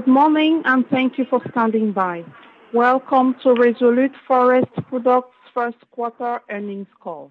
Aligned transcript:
Good 0.00 0.10
morning, 0.14 0.62
and 0.64 0.88
thank 0.88 1.18
you 1.18 1.26
for 1.28 1.42
standing 1.50 1.92
by. 1.92 2.24
Welcome 2.72 3.36
to 3.42 3.52
Resolute 3.52 4.14
Forest 4.26 4.72
Products 4.88 5.36
first 5.52 5.76
quarter 5.90 6.40
earnings 6.48 6.86
call. 7.00 7.30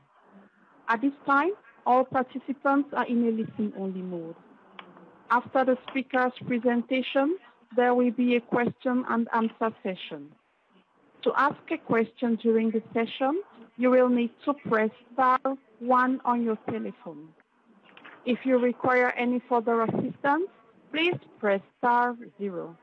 At 0.88 1.02
this 1.02 1.14
time, 1.26 1.54
all 1.88 2.04
participants 2.04 2.90
are 2.94 3.08
in 3.08 3.28
a 3.28 3.32
listen-only 3.32 4.04
mode. 4.04 4.36
After 5.32 5.66
the 5.66 5.80
speaker's 5.90 6.32
presentation, 6.46 7.40
there 7.76 7.96
will 7.96 8.12
be 8.12 8.36
a 8.36 8.40
question 8.40 9.04
and 9.10 9.28
answer 9.34 9.76
session. 9.82 10.30
To 11.24 11.32
ask 11.36 11.58
a 11.72 11.78
question 11.80 12.36
during 12.36 12.70
the 12.70 12.84
session, 12.94 13.42
you 13.78 13.90
will 13.90 14.10
need 14.10 14.30
to 14.46 14.54
press 14.54 14.92
star 15.14 15.40
one 15.80 16.22
on 16.24 16.44
your 16.44 16.60
telephone. 16.70 17.30
If 18.28 18.38
you 18.44 18.60
require 18.60 19.10
any 19.18 19.42
further 19.50 19.82
assistance, 19.82 20.50
please 20.92 21.16
press 21.40 21.62
star 21.78 22.16
zero. 22.38 22.76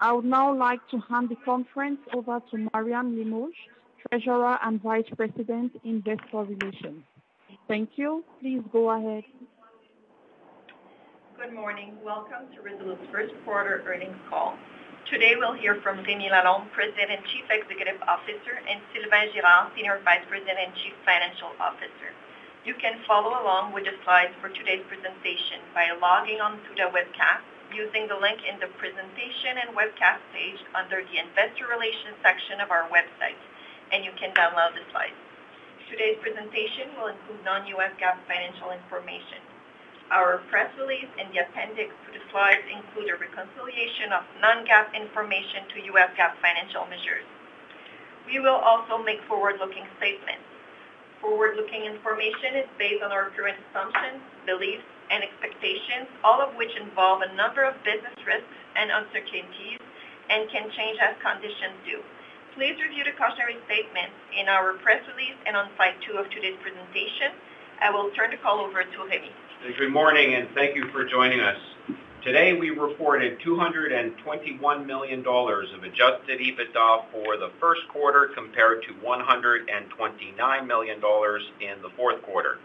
I 0.00 0.12
would 0.12 0.24
now 0.24 0.54
like 0.54 0.80
to 0.90 0.98
hand 1.08 1.28
the 1.28 1.36
conference 1.44 2.00
over 2.12 2.40
to 2.50 2.68
Marianne 2.72 3.16
Limoges, 3.16 3.54
Treasurer 4.08 4.58
and 4.62 4.82
Vice 4.82 5.08
President, 5.16 5.72
Investor 5.84 6.44
Relations. 6.44 7.02
Thank 7.68 7.90
you. 7.96 8.24
Please 8.40 8.62
go 8.72 8.90
ahead. 8.90 9.24
Good 11.38 11.54
morning. 11.54 11.96
Welcome 12.04 12.52
to 12.54 12.62
Resolute's 12.62 13.06
first 13.10 13.34
quarter 13.44 13.82
earnings 13.86 14.16
call. 14.28 14.56
Today, 15.10 15.34
we'll 15.36 15.54
hear 15.54 15.80
from 15.82 15.98
Remi 15.98 16.28
Lalonde, 16.32 16.70
President 16.72 17.10
and 17.10 17.24
Chief 17.26 17.44
Executive 17.50 18.00
Officer, 18.08 18.56
and 18.68 18.80
Sylvain 18.92 19.28
Girard, 19.34 19.72
Senior 19.76 20.00
Vice 20.04 20.24
President 20.28 20.58
and 20.58 20.72
Chief 20.74 20.94
Financial 21.04 21.52
Officer. 21.60 22.10
You 22.64 22.72
can 22.80 23.04
follow 23.04 23.36
along 23.36 23.76
with 23.76 23.84
the 23.84 23.92
slides 24.08 24.32
for 24.40 24.48
today's 24.48 24.88
presentation 24.88 25.60
by 25.76 25.92
logging 26.00 26.40
on 26.40 26.64
to 26.64 26.72
the 26.72 26.88
webcast 26.88 27.44
using 27.68 28.08
the 28.08 28.16
link 28.16 28.40
in 28.40 28.56
the 28.56 28.72
presentation 28.80 29.60
and 29.60 29.76
webcast 29.76 30.24
page 30.32 30.64
under 30.72 31.04
the 31.04 31.20
Investor 31.20 31.68
Relations 31.68 32.16
section 32.24 32.64
of 32.64 32.72
our 32.72 32.88
website, 32.88 33.36
and 33.92 34.00
you 34.00 34.16
can 34.16 34.32
download 34.32 34.72
the 34.72 34.80
slides. 34.88 35.12
Today's 35.92 36.16
presentation 36.24 36.96
will 36.96 37.12
include 37.12 37.44
non-U.S. 37.44 37.92
GAAP 38.00 38.16
financial 38.24 38.72
information. 38.72 39.44
Our 40.08 40.40
press 40.48 40.72
release 40.80 41.12
and 41.20 41.28
the 41.36 41.44
appendix 41.44 41.92
to 42.08 42.16
the 42.16 42.24
slides 42.32 42.64
include 42.72 43.12
a 43.12 43.20
reconciliation 43.20 44.08
of 44.16 44.24
non-GAAP 44.40 44.96
information 44.96 45.68
to 45.68 45.84
U.S. 46.00 46.16
GAAP 46.16 46.40
financial 46.40 46.88
measures. 46.88 47.28
We 48.24 48.40
will 48.40 48.56
also 48.56 48.96
make 49.04 49.20
forward-looking 49.28 49.84
statements. 50.00 50.53
Forward-looking 51.24 51.88
information 51.88 52.60
is 52.60 52.68
based 52.76 53.00
on 53.00 53.08
our 53.08 53.32
current 53.32 53.56
assumptions, 53.56 54.20
beliefs, 54.44 54.84
and 55.08 55.24
expectations, 55.24 56.04
all 56.20 56.36
of 56.44 56.52
which 56.60 56.68
involve 56.76 57.24
a 57.24 57.32
number 57.32 57.64
of 57.64 57.72
business 57.80 58.12
risks 58.28 58.52
and 58.76 58.92
uncertainties 58.92 59.80
and 60.28 60.44
can 60.52 60.68
change 60.76 61.00
as 61.00 61.16
conditions 61.24 61.80
do. 61.88 62.04
Please 62.52 62.76
review 62.76 63.08
the 63.08 63.16
cautionary 63.16 63.56
statements 63.64 64.12
in 64.36 64.52
our 64.52 64.76
press 64.84 65.00
release 65.08 65.40
and 65.48 65.56
on 65.56 65.72
slide 65.80 65.96
two 66.04 66.20
of 66.20 66.28
today's 66.28 66.60
presentation. 66.60 67.32
I 67.80 67.88
will 67.88 68.12
turn 68.12 68.28
the 68.28 68.36
call 68.44 68.60
over 68.60 68.84
to 68.84 68.98
Remi. 69.08 69.32
Good 69.80 69.96
morning, 69.96 70.36
and 70.36 70.52
thank 70.52 70.76
you 70.76 70.92
for 70.92 71.08
joining 71.08 71.40
us. 71.40 71.56
Today, 72.24 72.54
we 72.54 72.70
reported 72.70 73.38
$221 73.40 74.86
million 74.86 75.20
of 75.26 75.82
adjusted 75.84 76.40
EBITDA 76.40 77.04
for 77.12 77.36
the 77.36 77.50
first 77.60 77.82
quarter 77.88 78.30
compared 78.34 78.82
to 78.84 78.94
$129 78.94 80.66
million 80.66 80.96
in 80.96 81.82
the 81.82 81.90
fourth 81.94 82.22
quarter. 82.22 82.60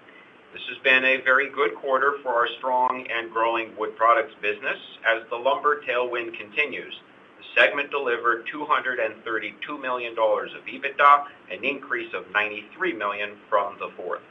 This 0.53 0.61
has 0.69 0.77
been 0.81 1.03
a 1.03 1.17
very 1.25 1.49
good 1.49 1.75
quarter 1.75 2.13
for 2.23 2.29
our 2.29 2.47
strong 2.57 3.05
and 3.11 3.29
growing 3.29 3.75
wood 3.75 3.97
products 3.97 4.33
business 4.41 4.77
as 5.05 5.23
the 5.29 5.35
lumber 5.35 5.81
tailwind 5.85 6.37
continues. 6.37 6.97
The 7.37 7.61
segment 7.61 7.91
delivered 7.91 8.47
$232 8.47 9.81
million 9.81 10.13
of 10.13 10.17
EBITDA, 10.17 11.25
an 11.51 11.65
increase 11.65 12.13
of 12.13 12.31
93 12.31 12.93
million 12.93 13.31
from 13.49 13.75
the 13.77 13.89
fourth. 13.97 14.21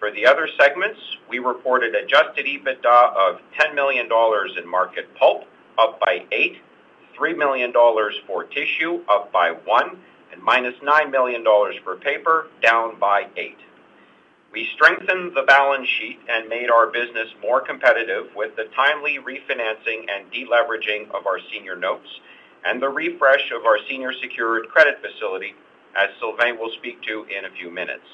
For 0.00 0.10
the 0.10 0.24
other 0.24 0.48
segments, 0.58 0.98
we 1.28 1.40
reported 1.40 1.94
adjusted 1.94 2.46
EBITDA 2.46 3.14
of 3.14 3.38
$10 3.58 3.74
million 3.74 4.08
in 4.56 4.68
market 4.68 5.14
pulp, 5.14 5.44
up 5.78 6.00
by 6.00 6.24
$8 6.32 6.32
million, 6.32 6.60
$3 7.20 7.36
million 7.36 7.72
for 8.26 8.44
tissue, 8.44 9.04
up 9.10 9.30
by 9.30 9.52
$1 9.52 9.66
million, 9.66 9.98
and 10.32 10.40
-$9 10.42 11.10
million 11.10 11.44
for 11.84 11.96
paper, 11.96 12.46
down 12.62 12.98
by 12.98 13.24
$8 13.24 13.34
million. 13.36 13.56
We 14.52 14.68
strengthened 14.74 15.36
the 15.36 15.42
balance 15.42 15.86
sheet 15.86 16.18
and 16.28 16.48
made 16.48 16.70
our 16.70 16.86
business 16.86 17.28
more 17.42 17.60
competitive 17.60 18.34
with 18.34 18.56
the 18.56 18.64
timely 18.74 19.18
refinancing 19.18 20.06
and 20.10 20.32
deleveraging 20.32 21.10
of 21.10 21.26
our 21.26 21.38
senior 21.52 21.76
notes 21.76 22.08
and 22.64 22.80
the 22.80 22.88
refresh 22.88 23.52
of 23.52 23.66
our 23.66 23.78
senior 23.88 24.12
secured 24.14 24.68
credit 24.68 24.98
facility, 25.02 25.54
as 25.94 26.08
Sylvain 26.18 26.58
will 26.58 26.72
speak 26.78 27.02
to 27.02 27.24
in 27.24 27.44
a 27.44 27.50
few 27.50 27.70
minutes. 27.70 28.06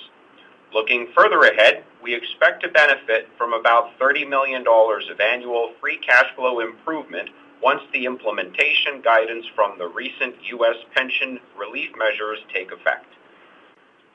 Looking 0.72 1.08
further 1.14 1.42
ahead, 1.42 1.84
we 2.02 2.14
expect 2.14 2.62
to 2.62 2.68
benefit 2.68 3.28
from 3.38 3.52
about 3.52 3.98
$30 3.98 4.28
million 4.28 4.64
of 4.66 5.20
annual 5.20 5.72
free 5.80 5.96
cash 5.98 6.34
flow 6.34 6.60
improvement 6.60 7.30
once 7.62 7.82
the 7.92 8.04
implementation 8.04 9.00
guidance 9.00 9.46
from 9.54 9.78
the 9.78 9.88
recent 9.88 10.34
U.S. 10.50 10.76
pension 10.94 11.40
relief 11.56 11.90
measures 11.96 12.38
take 12.52 12.72
effect. 12.72 13.06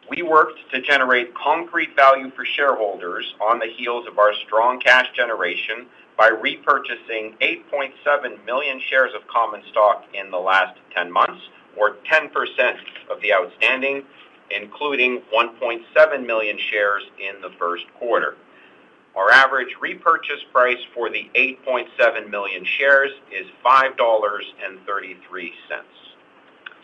We 0.09 0.23
worked 0.23 0.59
to 0.72 0.81
generate 0.81 1.34
concrete 1.35 1.95
value 1.95 2.31
for 2.31 2.44
shareholders 2.44 3.34
on 3.40 3.59
the 3.59 3.67
heels 3.67 4.06
of 4.07 4.19
our 4.19 4.34
strong 4.45 4.79
cash 4.79 5.07
generation 5.16 5.85
by 6.17 6.29
repurchasing 6.29 7.38
8.7 7.40 8.45
million 8.45 8.79
shares 8.90 9.11
of 9.16 9.25
common 9.28 9.63
stock 9.72 10.06
in 10.13 10.29
the 10.29 10.38
last 10.38 10.78
10 10.95 11.11
months, 11.11 11.41
or 11.78 11.95
10% 12.11 12.29
of 13.09 13.22
the 13.22 13.34
outstanding, 13.34 14.03
including 14.56 15.22
1.7 15.34 16.25
million 16.25 16.57
shares 16.57 17.03
in 17.19 17.41
the 17.41 17.50
first 17.57 17.85
quarter. 17.97 18.35
Our 19.16 19.29
average 19.29 19.75
repurchase 19.81 20.44
price 20.53 20.79
for 20.94 21.09
the 21.09 21.29
8.7 21.35 22.29
million 22.29 22.63
shares 22.63 23.11
is 23.31 23.47
$5.33. 23.66 25.51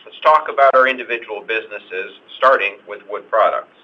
Let's 0.04 0.20
talk 0.20 0.48
about 0.48 0.74
our 0.74 0.86
individual 0.88 1.42
businesses, 1.42 2.18
starting 2.36 2.78
with 2.86 3.02
wood 3.08 3.28
products. 3.30 3.76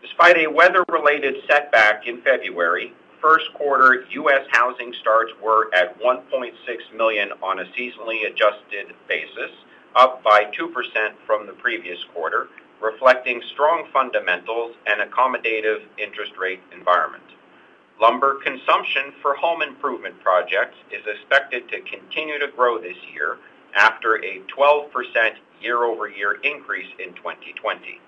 Despite 0.00 0.38
a 0.38 0.46
weather-related 0.46 1.36
setback 1.46 2.06
in 2.06 2.22
February, 2.22 2.94
first 3.20 3.52
quarter 3.54 4.04
U.S. 4.10 4.46
housing 4.50 4.94
starts 5.00 5.32
were 5.42 5.74
at 5.74 5.98
1.6 6.00 6.52
million 6.96 7.32
on 7.42 7.58
a 7.60 7.64
seasonally 7.76 8.30
adjusted 8.30 8.94
basis, 9.08 9.50
up 9.98 10.22
by 10.22 10.44
2% 10.44 10.70
from 11.26 11.46
the 11.46 11.52
previous 11.54 11.98
quarter, 12.14 12.48
reflecting 12.80 13.42
strong 13.52 13.84
fundamentals 13.92 14.76
and 14.86 15.00
accommodative 15.00 15.82
interest 15.98 16.32
rate 16.38 16.60
environment. 16.72 17.24
Lumber 18.00 18.36
consumption 18.44 19.12
for 19.20 19.34
home 19.34 19.60
improvement 19.60 20.14
projects 20.22 20.76
is 20.92 21.04
expected 21.04 21.68
to 21.68 21.80
continue 21.80 22.38
to 22.38 22.46
grow 22.56 22.80
this 22.80 22.96
year 23.12 23.38
after 23.74 24.24
a 24.24 24.40
12% 24.56 24.88
year-over-year 25.60 26.38
increase 26.44 26.86
in 27.00 27.12
2020. 27.14 28.00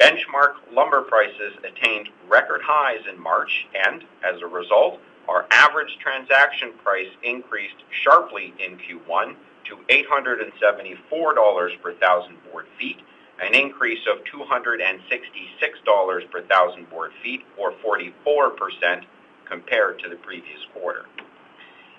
Benchmark 0.00 0.54
lumber 0.72 1.02
prices 1.02 1.52
attained 1.62 2.08
record 2.28 2.60
highs 2.64 3.04
in 3.08 3.20
March, 3.20 3.68
and 3.86 4.02
as 4.24 4.42
a 4.42 4.46
result, 4.46 4.98
our 5.28 5.46
average 5.52 5.96
transaction 6.00 6.72
price 6.82 7.08
increased 7.22 7.84
sharply 8.02 8.52
in 8.58 8.78
Q1 8.78 9.36
to 9.68 9.76
$874 9.88 11.82
per 11.82 11.94
thousand 11.94 12.36
board 12.50 12.66
feet, 12.78 12.98
an 13.40 13.54
increase 13.54 14.04
of 14.10 14.24
$266 14.24 16.30
per 16.30 16.42
thousand 16.42 16.90
board 16.90 17.12
feet, 17.22 17.42
or 17.56 17.72
44% 17.72 19.04
compared 19.44 19.98
to 20.00 20.08
the 20.08 20.16
previous 20.16 20.60
quarter. 20.72 21.06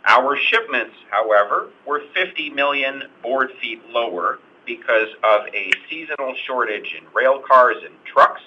Our 0.05 0.37
shipments, 0.37 0.95
however, 1.09 1.69
were 1.85 2.01
50 2.13 2.49
million 2.51 3.03
board 3.21 3.51
feet 3.61 3.81
lower 3.89 4.39
because 4.65 5.09
of 5.23 5.41
a 5.53 5.71
seasonal 5.89 6.35
shortage 6.45 6.95
in 6.97 7.05
rail 7.13 7.39
cars 7.39 7.77
and 7.83 7.93
trucks, 8.05 8.41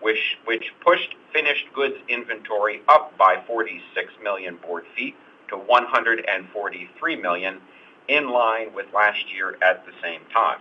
which 0.00 0.38
which 0.44 0.72
pushed 0.80 1.14
finished 1.32 1.66
goods 1.74 1.96
inventory 2.08 2.82
up 2.88 3.16
by 3.18 3.42
46 3.46 4.12
million 4.22 4.56
board 4.56 4.84
feet 4.96 5.14
to 5.48 5.56
143 5.56 7.16
million, 7.16 7.60
in 8.08 8.30
line 8.30 8.72
with 8.74 8.86
last 8.94 9.32
year 9.32 9.56
at 9.62 9.84
the 9.86 9.92
same 10.02 10.20
time. 10.32 10.60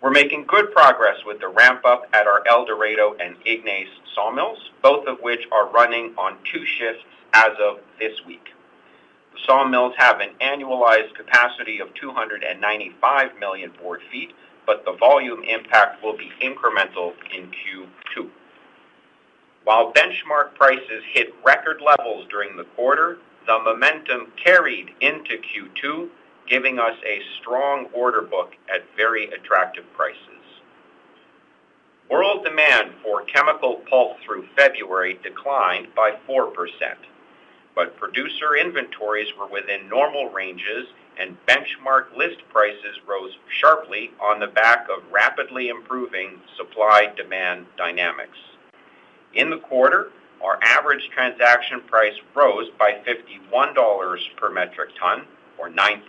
We're 0.00 0.10
making 0.10 0.44
good 0.46 0.70
progress 0.72 1.16
with 1.26 1.40
the 1.40 1.48
ramp-up 1.48 2.06
at 2.12 2.26
our 2.26 2.46
El 2.46 2.64
Dorado 2.64 3.16
and 3.18 3.34
Ignace 3.44 3.88
sawmills, 4.14 4.70
both 4.80 5.08
of 5.08 5.18
which 5.20 5.48
are 5.50 5.68
running 5.70 6.14
on 6.16 6.38
two 6.44 6.64
shifts 6.64 7.02
as 7.32 7.50
of 7.60 7.80
this 7.98 8.24
week. 8.24 8.48
The 9.32 9.40
sawmills 9.44 9.94
have 9.96 10.20
an 10.20 10.30
annualized 10.40 11.14
capacity 11.14 11.80
of 11.80 11.92
295 11.94 13.38
million 13.40 13.72
board 13.82 14.00
feet, 14.10 14.32
but 14.66 14.84
the 14.84 14.92
volume 14.92 15.42
impact 15.42 16.02
will 16.02 16.16
be 16.16 16.30
incremental 16.40 17.14
in 17.34 17.50
Q2. 17.50 18.28
While 19.64 19.92
benchmark 19.92 20.54
prices 20.54 21.02
hit 21.12 21.34
record 21.44 21.80
levels 21.80 22.26
during 22.30 22.56
the 22.56 22.64
quarter, 22.64 23.18
the 23.48 23.58
momentum 23.58 24.30
carried 24.36 24.90
into 25.00 25.38
Q2, 25.38 26.10
giving 26.46 26.78
us 26.78 26.96
a 27.04 27.22
strong 27.40 27.86
order 27.94 28.20
book 28.20 28.52
at 28.72 28.84
very 28.94 29.24
attractive 29.30 29.90
prices. 29.94 30.20
World 32.10 32.44
demand 32.44 32.92
for 33.02 33.22
chemical 33.22 33.76
pulp 33.88 34.18
through 34.20 34.46
February 34.54 35.18
declined 35.22 35.88
by 35.96 36.18
4%, 36.28 36.52
but 37.74 37.96
producer 37.96 38.54
inventories 38.54 39.28
were 39.38 39.46
within 39.46 39.88
normal 39.88 40.28
ranges 40.28 40.86
and 41.18 41.36
benchmark 41.46 42.14
list 42.14 42.40
prices 42.50 43.00
rose 43.08 43.32
sharply 43.48 44.10
on 44.20 44.40
the 44.40 44.46
back 44.46 44.86
of 44.94 45.10
rapidly 45.10 45.70
improving 45.70 46.38
supply-demand 46.56 47.64
dynamics. 47.78 48.38
In 49.34 49.48
the 49.48 49.58
quarter, 49.58 50.10
our 50.42 50.58
average 50.62 51.08
transaction 51.12 51.80
price 51.86 52.14
rose 52.34 52.70
by 52.78 53.02
$51 53.06 54.18
per 54.36 54.50
metric 54.50 54.90
ton, 54.98 55.24
or 55.58 55.70
9%, 55.70 56.02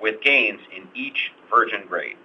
with 0.00 0.20
gains 0.22 0.60
in 0.74 0.88
each 0.94 1.32
virgin 1.50 1.86
grade. 1.86 2.16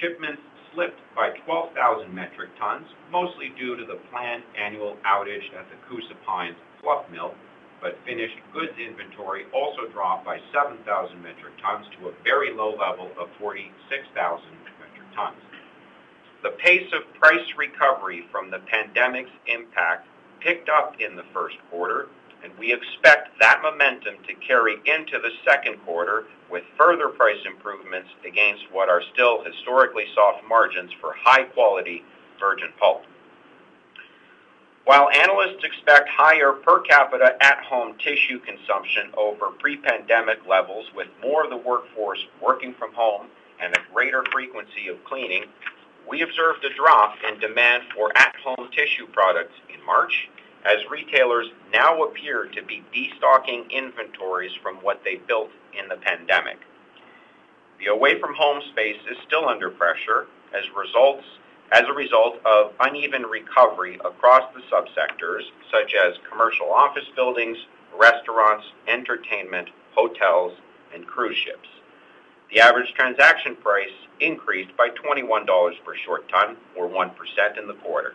Shipments 0.00 0.42
slipped 0.74 1.00
by 1.14 1.30
12,000 1.44 2.12
metric 2.12 2.50
tons, 2.58 2.86
mostly 3.10 3.52
due 3.56 3.76
to 3.76 3.84
the 3.84 4.00
planned 4.10 4.42
annual 4.58 4.96
outage 5.06 5.54
at 5.54 5.70
the 5.70 5.76
Coosa 5.88 6.14
Pines 6.26 6.56
fluff 6.82 7.08
mill, 7.10 7.34
but 7.80 7.98
finished 8.04 8.36
goods 8.52 8.72
inventory 8.78 9.44
also 9.54 9.86
dropped 9.92 10.24
by 10.24 10.40
7,000 10.52 11.22
metric 11.22 11.52
tons 11.62 11.86
to 11.98 12.08
a 12.08 12.12
very 12.24 12.52
low 12.52 12.74
level 12.74 13.10
of 13.20 13.28
46,000 13.38 14.42
metric 14.80 15.08
tons. 15.14 15.38
The 16.44 16.50
pace 16.50 16.92
of 16.92 17.10
price 17.14 17.56
recovery 17.56 18.26
from 18.30 18.50
the 18.50 18.58
pandemic's 18.58 19.30
impact 19.46 20.06
picked 20.40 20.68
up 20.68 20.94
in 21.00 21.16
the 21.16 21.24
first 21.32 21.56
quarter, 21.70 22.08
and 22.42 22.52
we 22.58 22.70
expect 22.70 23.30
that 23.40 23.62
momentum 23.62 24.16
to 24.26 24.34
carry 24.34 24.74
into 24.84 25.18
the 25.18 25.30
second 25.42 25.78
quarter 25.86 26.26
with 26.50 26.62
further 26.76 27.08
price 27.08 27.40
improvements 27.46 28.10
against 28.26 28.70
what 28.70 28.90
are 28.90 29.00
still 29.14 29.42
historically 29.42 30.04
soft 30.14 30.46
margins 30.46 30.92
for 31.00 31.14
high-quality 31.14 32.04
virgin 32.38 32.74
pulp. 32.78 33.04
While 34.84 35.08
analysts 35.08 35.64
expect 35.64 36.10
higher 36.10 36.52
per 36.52 36.80
capita 36.80 37.38
at-home 37.40 37.96
tissue 37.96 38.38
consumption 38.40 39.08
over 39.16 39.46
pre-pandemic 39.46 40.46
levels 40.46 40.84
with 40.94 41.08
more 41.22 41.42
of 41.42 41.48
the 41.48 41.56
workforce 41.56 42.22
working 42.42 42.74
from 42.74 42.92
home 42.92 43.28
and 43.62 43.74
a 43.74 43.94
greater 43.94 44.22
frequency 44.30 44.88
of 44.88 45.02
cleaning, 45.04 45.44
we 46.08 46.22
observed 46.22 46.64
a 46.64 46.74
drop 46.74 47.16
in 47.26 47.38
demand 47.40 47.84
for 47.94 48.10
at-home 48.16 48.68
tissue 48.72 49.06
products 49.12 49.54
in 49.72 49.84
March 49.84 50.28
as 50.64 50.78
retailers 50.90 51.46
now 51.72 52.02
appear 52.04 52.46
to 52.46 52.62
be 52.62 52.82
destocking 52.94 53.70
inventories 53.70 54.52
from 54.62 54.76
what 54.76 55.02
they 55.04 55.16
built 55.16 55.50
in 55.78 55.88
the 55.88 55.96
pandemic. 55.96 56.58
The 57.78 57.86
away-from-home 57.86 58.62
space 58.70 59.00
is 59.10 59.18
still 59.26 59.48
under 59.48 59.70
pressure 59.70 60.26
as 60.54 60.64
a 60.68 61.92
result 61.92 62.36
of 62.46 62.72
uneven 62.80 63.22
recovery 63.24 63.98
across 64.04 64.44
the 64.54 64.62
subsectors, 64.72 65.42
such 65.70 65.94
as 65.94 66.14
commercial 66.30 66.72
office 66.72 67.08
buildings, 67.14 67.58
restaurants, 67.98 68.64
entertainment, 68.88 69.70
hotels, 69.94 70.52
and 70.94 71.06
cruise 71.06 71.36
ships. 71.36 71.68
The 72.54 72.60
average 72.60 72.94
transaction 72.94 73.56
price 73.56 73.90
increased 74.20 74.76
by 74.76 74.90
$21 74.90 75.44
per 75.84 75.96
short 75.96 76.28
ton, 76.28 76.56
or 76.76 76.88
1% 76.88 77.58
in 77.58 77.66
the 77.66 77.74
quarter. 77.74 78.14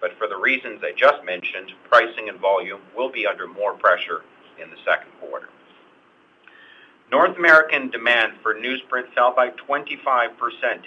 But 0.00 0.18
for 0.18 0.26
the 0.26 0.36
reasons 0.36 0.82
I 0.82 0.90
just 0.90 1.22
mentioned, 1.24 1.72
pricing 1.88 2.28
and 2.28 2.40
volume 2.40 2.80
will 2.96 3.10
be 3.10 3.28
under 3.28 3.46
more 3.46 3.74
pressure 3.74 4.22
in 4.60 4.70
the 4.70 4.76
second 4.84 5.12
quarter. 5.20 5.50
North 7.12 7.36
American 7.36 7.88
demand 7.88 8.32
for 8.42 8.56
newsprint 8.56 9.14
fell 9.14 9.32
by 9.32 9.50
25% 9.50 9.86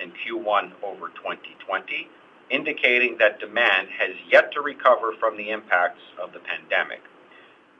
in 0.04 0.12
Q1 0.12 0.72
over 0.84 1.07
2020, 1.07 2.10
indicating 2.50 3.18
that 3.18 3.40
demand 3.40 3.88
has 3.98 4.12
yet 4.30 4.52
to 4.52 4.60
recover 4.60 5.13
from 5.22 5.38
the 5.38 5.52
impacts 5.52 6.02
of 6.22 6.34
the 6.34 6.40
pandemic. 6.40 7.02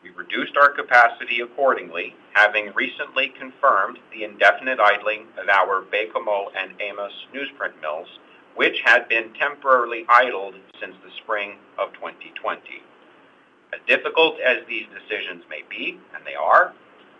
We 0.02 0.12
reduced 0.12 0.56
our 0.56 0.70
capacity 0.70 1.42
accordingly, 1.42 2.16
having 2.34 2.72
recently 2.74 3.30
confirmed 3.38 4.00
the 4.14 4.24
indefinite 4.24 4.80
idling 4.80 5.28
of 5.38 5.50
our 5.50 5.82
Baie-Comeau 5.82 6.52
and 6.56 6.74
Amos 6.80 7.12
newsprint 7.34 7.80
mills, 7.82 8.08
which 8.56 8.80
had 8.86 9.10
been 9.10 9.34
temporarily 9.34 10.06
idled 10.08 10.56
since 10.80 10.96
the 11.04 11.12
spring 11.24 11.58
of 11.78 11.92
2020. 11.94 12.62
As 13.74 13.80
difficult 13.88 14.40
as 14.40 14.66
these 14.68 14.86
decisions 14.88 15.44
may 15.50 15.64
be, 15.70 16.00
and 16.16 16.26
they 16.26 16.36
are, 16.36 16.74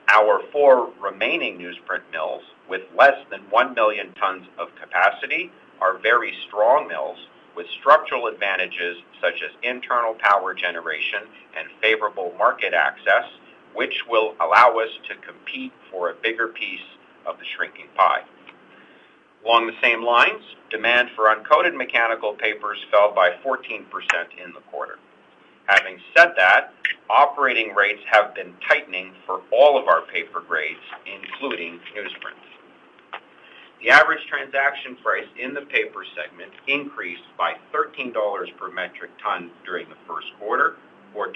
our 0.08 0.42
four 0.52 0.92
remaining 1.02 1.58
newsprint 1.58 2.10
mills, 2.12 2.44
with 2.70 2.82
less 2.98 3.18
than 3.30 3.42
1 3.50 3.74
million 3.74 4.14
tons 4.14 4.48
of 4.58 4.70
capacity, 4.82 5.52
are 5.82 5.98
very 5.98 6.34
strong 6.48 6.88
mills 6.88 7.20
with 7.60 7.68
structural 7.78 8.28
advantages 8.28 8.96
such 9.22 9.44
as 9.44 9.52
internal 9.64 10.14
power 10.14 10.54
generation 10.54 11.20
and 11.58 11.68
favorable 11.82 12.34
market 12.38 12.74
access, 12.74 13.26
which 13.74 14.04
will 14.08 14.34
allow 14.40 14.80
us 14.80 14.88
to 15.10 15.14
compete 15.16 15.74
for 15.92 16.10
a 16.10 16.16
bigger 16.24 16.48
piece 16.48 16.88
of 17.26 17.38
the 17.38 17.44
shrinking 17.44 17.88
pie. 17.98 18.22
Along 19.44 19.68
the 19.68 19.76
same 19.82 20.02
lines, 20.06 20.42
demand 20.70 21.10
for 21.18 21.26
uncoated 21.26 21.76
mechanical 21.76 22.34
papers 22.34 22.80
fell 22.90 23.14
by 23.14 23.32
14% 23.46 23.84
in 24.42 24.54
the 24.54 24.62
quarter. 24.72 24.98
Having 25.66 26.00
said 26.16 26.32
that, 26.38 26.72
operating 27.10 27.76
rates 27.76 28.02
have 28.10 28.34
been 28.36 28.54
tightening 28.70 29.12
for 29.26 29.42
all 29.52 29.78
of 29.78 29.90
our 29.90 30.04
paper 30.04 30.42
grades, 30.48 30.80
including 31.06 31.82
newsprint. 31.94 32.40
The 33.82 33.92
average 33.92 34.26
transaction 34.28 34.98
price 34.98 35.28
in 35.38 35.54
the 35.54 35.62
paper 35.62 36.04
segment 36.14 36.52
increased 36.68 37.24
by 37.38 37.56
$13 37.74 38.58
per 38.58 38.70
metric 38.70 39.12
ton 39.24 39.52
during 39.66 39.88
the 39.88 39.96
first 40.06 40.28
quarter, 40.38 40.76
or 41.16 41.30
2%. 41.30 41.34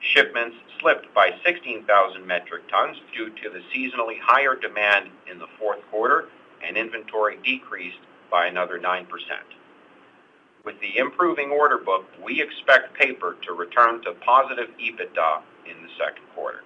Shipments 0.00 0.56
slipped 0.80 1.12
by 1.14 1.32
16,000 1.44 2.26
metric 2.26 2.66
tons 2.68 2.96
due 3.14 3.28
to 3.28 3.50
the 3.50 3.60
seasonally 3.74 4.18
higher 4.20 4.56
demand 4.56 5.10
in 5.30 5.38
the 5.38 5.46
fourth 5.58 5.80
quarter, 5.90 6.28
and 6.62 6.78
inventory 6.78 7.38
decreased 7.44 8.00
by 8.30 8.46
another 8.46 8.78
9%. 8.78 9.06
With 10.64 10.80
the 10.80 10.96
improving 10.96 11.50
order 11.50 11.78
book, 11.78 12.06
we 12.24 12.40
expect 12.40 12.94
paper 12.94 13.36
to 13.42 13.52
return 13.52 14.00
to 14.02 14.12
positive 14.12 14.70
EBITDA 14.80 15.42
in 15.66 15.82
the 15.82 15.90
second 15.98 16.24
quarter. 16.34 16.62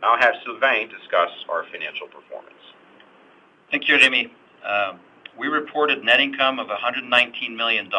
Now 0.00 0.14
I'll 0.14 0.20
have 0.20 0.36
Sylvain 0.44 0.88
discuss 0.88 1.30
our 1.48 1.64
financial 1.64 2.06
performance. 2.06 2.57
Thank 3.70 3.86
you, 3.86 3.96
Remi. 3.96 4.32
Um, 4.64 4.98
we 5.38 5.48
reported 5.48 6.02
net 6.02 6.20
income 6.20 6.58
of 6.58 6.68
$119 6.68 7.54
million 7.54 7.90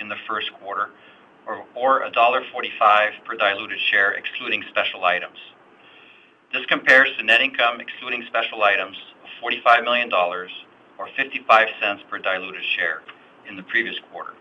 in 0.00 0.08
the 0.08 0.16
first 0.26 0.50
quarter, 0.54 0.88
or 1.46 1.62
$1.45 1.76 3.10
per 3.24 3.36
diluted 3.36 3.78
share, 3.80 4.12
excluding 4.12 4.64
special 4.70 5.04
items. 5.04 5.36
This 6.54 6.64
compares 6.66 7.10
to 7.18 7.22
net 7.22 7.42
income 7.42 7.80
excluding 7.80 8.24
special 8.26 8.62
items 8.62 8.96
of 9.22 9.28
$45 9.52 9.84
million, 9.84 10.10
or 10.10 10.48
$0.55 11.18 12.08
per 12.08 12.18
diluted 12.18 12.64
share 12.64 13.02
in 13.46 13.56
the 13.56 13.62
previous 13.62 13.96
quarter, 14.10 14.32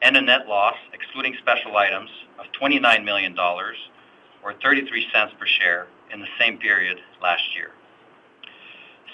and 0.00 0.16
a 0.16 0.20
net 0.20 0.46
loss 0.46 0.76
excluding 0.92 1.34
special 1.38 1.76
items 1.76 2.10
of 2.38 2.46
$29 2.52 3.04
million, 3.04 3.36
or 3.36 4.52
$0.33 4.52 5.38
per 5.38 5.46
share 5.46 5.88
in 6.12 6.20
the 6.20 6.28
same 6.38 6.56
period 6.56 7.00
last 7.20 7.42
year. 7.56 7.72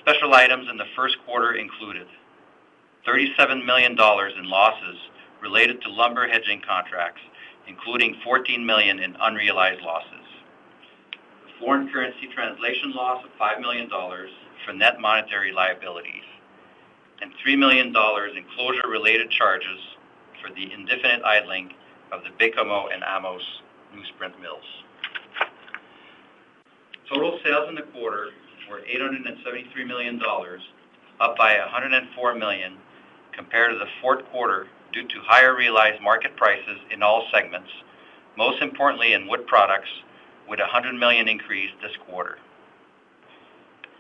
Special 0.06 0.34
items 0.34 0.68
in 0.70 0.76
the 0.76 0.84
first 0.94 1.16
quarter 1.24 1.54
included 1.54 2.06
$37 3.08 3.64
million 3.64 3.92
in 3.92 4.50
losses 4.50 4.98
related 5.40 5.80
to 5.80 5.90
lumber 5.90 6.28
hedging 6.28 6.60
contracts, 6.60 7.22
including 7.66 8.14
14 8.22 8.66
million 8.66 8.98
in 8.98 9.16
unrealized 9.22 9.80
losses. 9.80 10.26
A 11.14 11.58
foreign 11.58 11.90
currency 11.90 12.28
translation 12.34 12.92
loss 12.92 13.24
of 13.24 13.30
$5 13.40 13.62
million 13.62 13.88
for 14.66 14.74
net 14.74 15.00
monetary 15.00 15.52
liabilities, 15.52 16.24
and 17.22 17.32
$3 17.46 17.58
million 17.58 17.86
in 17.86 18.44
closure-related 18.54 19.30
charges 19.30 19.80
for 20.42 20.54
the 20.54 20.70
indefinite 20.70 21.22
idling 21.24 21.72
of 22.12 22.20
the 22.24 22.30
Baie-Comeau 22.38 22.92
and 22.92 23.02
Amos 23.08 23.42
newsprint 23.96 24.38
mills. 24.38 24.64
Total 27.08 27.40
sales 27.42 27.70
in 27.70 27.74
the 27.74 27.82
quarter 27.82 28.32
were 28.70 28.80
873 28.86 29.84
million 29.84 30.18
dollars, 30.18 30.62
up 31.20 31.36
by 31.36 31.58
104 31.58 32.34
million 32.34 32.76
compared 33.32 33.72
to 33.72 33.78
the 33.78 33.90
fourth 34.00 34.24
quarter 34.26 34.68
due 34.92 35.06
to 35.08 35.20
higher 35.22 35.56
realized 35.56 36.00
market 36.02 36.36
prices 36.36 36.78
in 36.90 37.02
all 37.02 37.26
segments, 37.32 37.70
most 38.36 38.62
importantly 38.62 39.12
in 39.12 39.26
wood 39.26 39.46
products, 39.46 39.88
with 40.48 40.60
a 40.60 40.62
100 40.62 40.94
million 40.94 41.28
increase 41.28 41.70
this 41.82 41.96
quarter. 42.06 42.38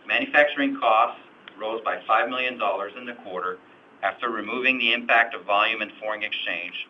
Manufacturing 0.06 0.78
costs 0.78 1.20
rose 1.58 1.80
by 1.84 2.00
5 2.06 2.28
million 2.28 2.58
dollars 2.58 2.92
in 2.96 3.06
the 3.06 3.14
quarter 3.14 3.58
after 4.02 4.28
removing 4.28 4.78
the 4.78 4.92
impact 4.92 5.34
of 5.34 5.44
volume 5.44 5.80
and 5.80 5.90
foreign 6.00 6.22
exchange, 6.22 6.86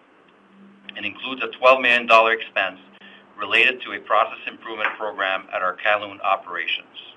and 0.96 1.06
includes 1.06 1.42
a 1.42 1.48
12 1.58 1.80
million 1.80 2.06
dollar 2.06 2.32
expense 2.32 2.78
related 3.38 3.80
to 3.82 3.92
a 3.92 4.00
process 4.00 4.38
improvement 4.46 4.90
program 4.98 5.46
at 5.52 5.62
our 5.62 5.74
Calhoun 5.74 6.20
operations. 6.20 7.13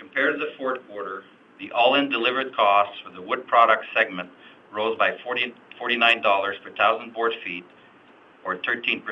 Compared 0.00 0.38
to 0.38 0.44
the 0.44 0.52
fourth 0.56 0.78
quarter, 0.88 1.24
the 1.58 1.70
all-in 1.72 2.08
delivered 2.08 2.56
costs 2.56 2.98
for 3.04 3.10
the 3.10 3.20
wood 3.20 3.46
product 3.46 3.84
segment 3.94 4.30
rose 4.72 4.96
by 4.96 5.14
49 5.22 6.22
dollars 6.22 6.56
per 6.64 6.70
thousand 6.70 7.12
board 7.12 7.32
feet, 7.44 7.64
or 8.42 8.56
13%, 8.56 9.02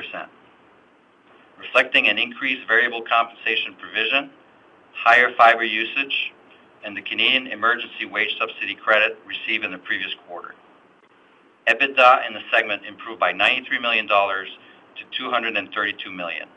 reflecting 1.59 2.07
an 2.09 2.17
increased 2.17 2.67
variable 2.67 3.03
compensation 3.03 3.75
provision, 3.79 4.31
higher 4.93 5.31
fiber 5.37 5.63
usage, 5.63 6.33
and 6.83 6.97
the 6.97 7.01
Canadian 7.03 7.45
Emergency 7.47 8.05
Wage 8.05 8.35
Subsidy 8.39 8.73
credit 8.73 9.19
received 9.27 9.63
in 9.63 9.71
the 9.71 9.77
previous 9.77 10.11
quarter. 10.27 10.55
EBITDA 11.67 12.27
in 12.27 12.33
the 12.33 12.41
segment 12.51 12.83
improved 12.83 13.19
by 13.19 13.31
93 13.31 13.77
million 13.77 14.07
dollars 14.07 14.49
to 14.97 15.03
232 15.15 16.11
million. 16.11 16.49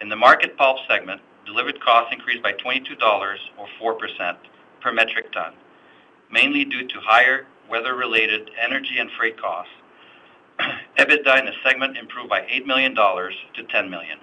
In 0.00 0.08
the 0.08 0.16
market 0.16 0.56
pulp 0.56 0.78
segment, 0.88 1.20
delivered 1.50 1.80
costs 1.80 2.12
increased 2.12 2.42
by 2.42 2.52
22 2.52 2.94
dollars 2.96 3.40
or 3.58 3.66
4% 3.80 4.36
per 4.80 4.92
metric 4.92 5.32
ton, 5.32 5.52
mainly 6.30 6.64
due 6.64 6.86
to 6.86 7.00
higher 7.00 7.46
weather-related 7.68 8.50
energy 8.60 8.98
and 8.98 9.10
freight 9.18 9.40
costs. 9.40 9.72
EBITDA 10.98 11.40
in 11.40 11.46
the 11.46 11.52
segment 11.64 11.96
improved 11.96 12.28
by 12.30 12.46
8 12.48 12.66
million 12.66 12.94
dollars 12.94 13.34
to 13.54 13.64
10 13.64 13.90
million. 13.90 14.18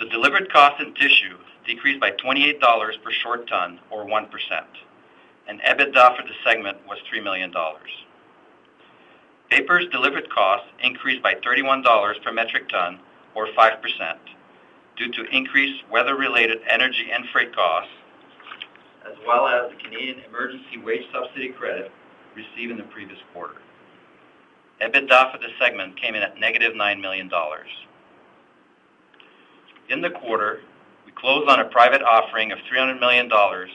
The 0.00 0.06
delivered 0.06 0.50
cost 0.50 0.80
in 0.80 0.94
tissue 0.94 1.36
decreased 1.66 2.00
by 2.00 2.10
28 2.12 2.58
dollars 2.60 2.96
per 3.04 3.10
short 3.10 3.46
ton 3.46 3.80
or 3.90 4.06
1%, 4.06 4.28
and 5.46 5.60
EBITDA 5.60 6.16
for 6.16 6.22
the 6.22 6.34
segment 6.42 6.78
was 6.88 6.98
3 7.10 7.20
million 7.20 7.50
dollars. 7.50 7.90
Paper's 9.50 9.86
delivered 9.92 10.30
costs 10.30 10.68
increased 10.82 11.22
by 11.22 11.34
31 11.44 11.82
dollars 11.82 12.16
per 12.24 12.32
metric 12.32 12.68
ton 12.70 12.98
or 13.34 13.46
5% 13.48 14.16
due 14.96 15.10
to 15.10 15.24
increased 15.36 15.82
weather-related 15.90 16.58
energy 16.68 17.10
and 17.12 17.24
freight 17.32 17.54
costs, 17.54 17.92
as 19.06 19.14
well 19.26 19.46
as 19.46 19.70
the 19.70 19.76
Canadian 19.76 20.20
Emergency 20.28 20.78
Wage 20.78 21.02
Subsidy 21.12 21.48
credit 21.50 21.90
received 22.34 22.70
in 22.70 22.76
the 22.76 22.84
previous 22.84 23.18
quarter. 23.32 23.56
EBITDA 24.80 25.32
for 25.32 25.38
the 25.38 25.48
segment 25.58 26.00
came 26.00 26.14
in 26.14 26.22
at 26.22 26.38
negative 26.38 26.74
9 26.74 27.00
million 27.00 27.28
dollars. 27.28 27.68
In 29.88 30.00
the 30.00 30.10
quarter, 30.10 30.60
we 31.06 31.12
closed 31.12 31.48
on 31.48 31.60
a 31.60 31.64
private 31.66 32.02
offering 32.02 32.52
of 32.52 32.58
300 32.68 32.98
million 32.98 33.28
dollars 33.28 33.70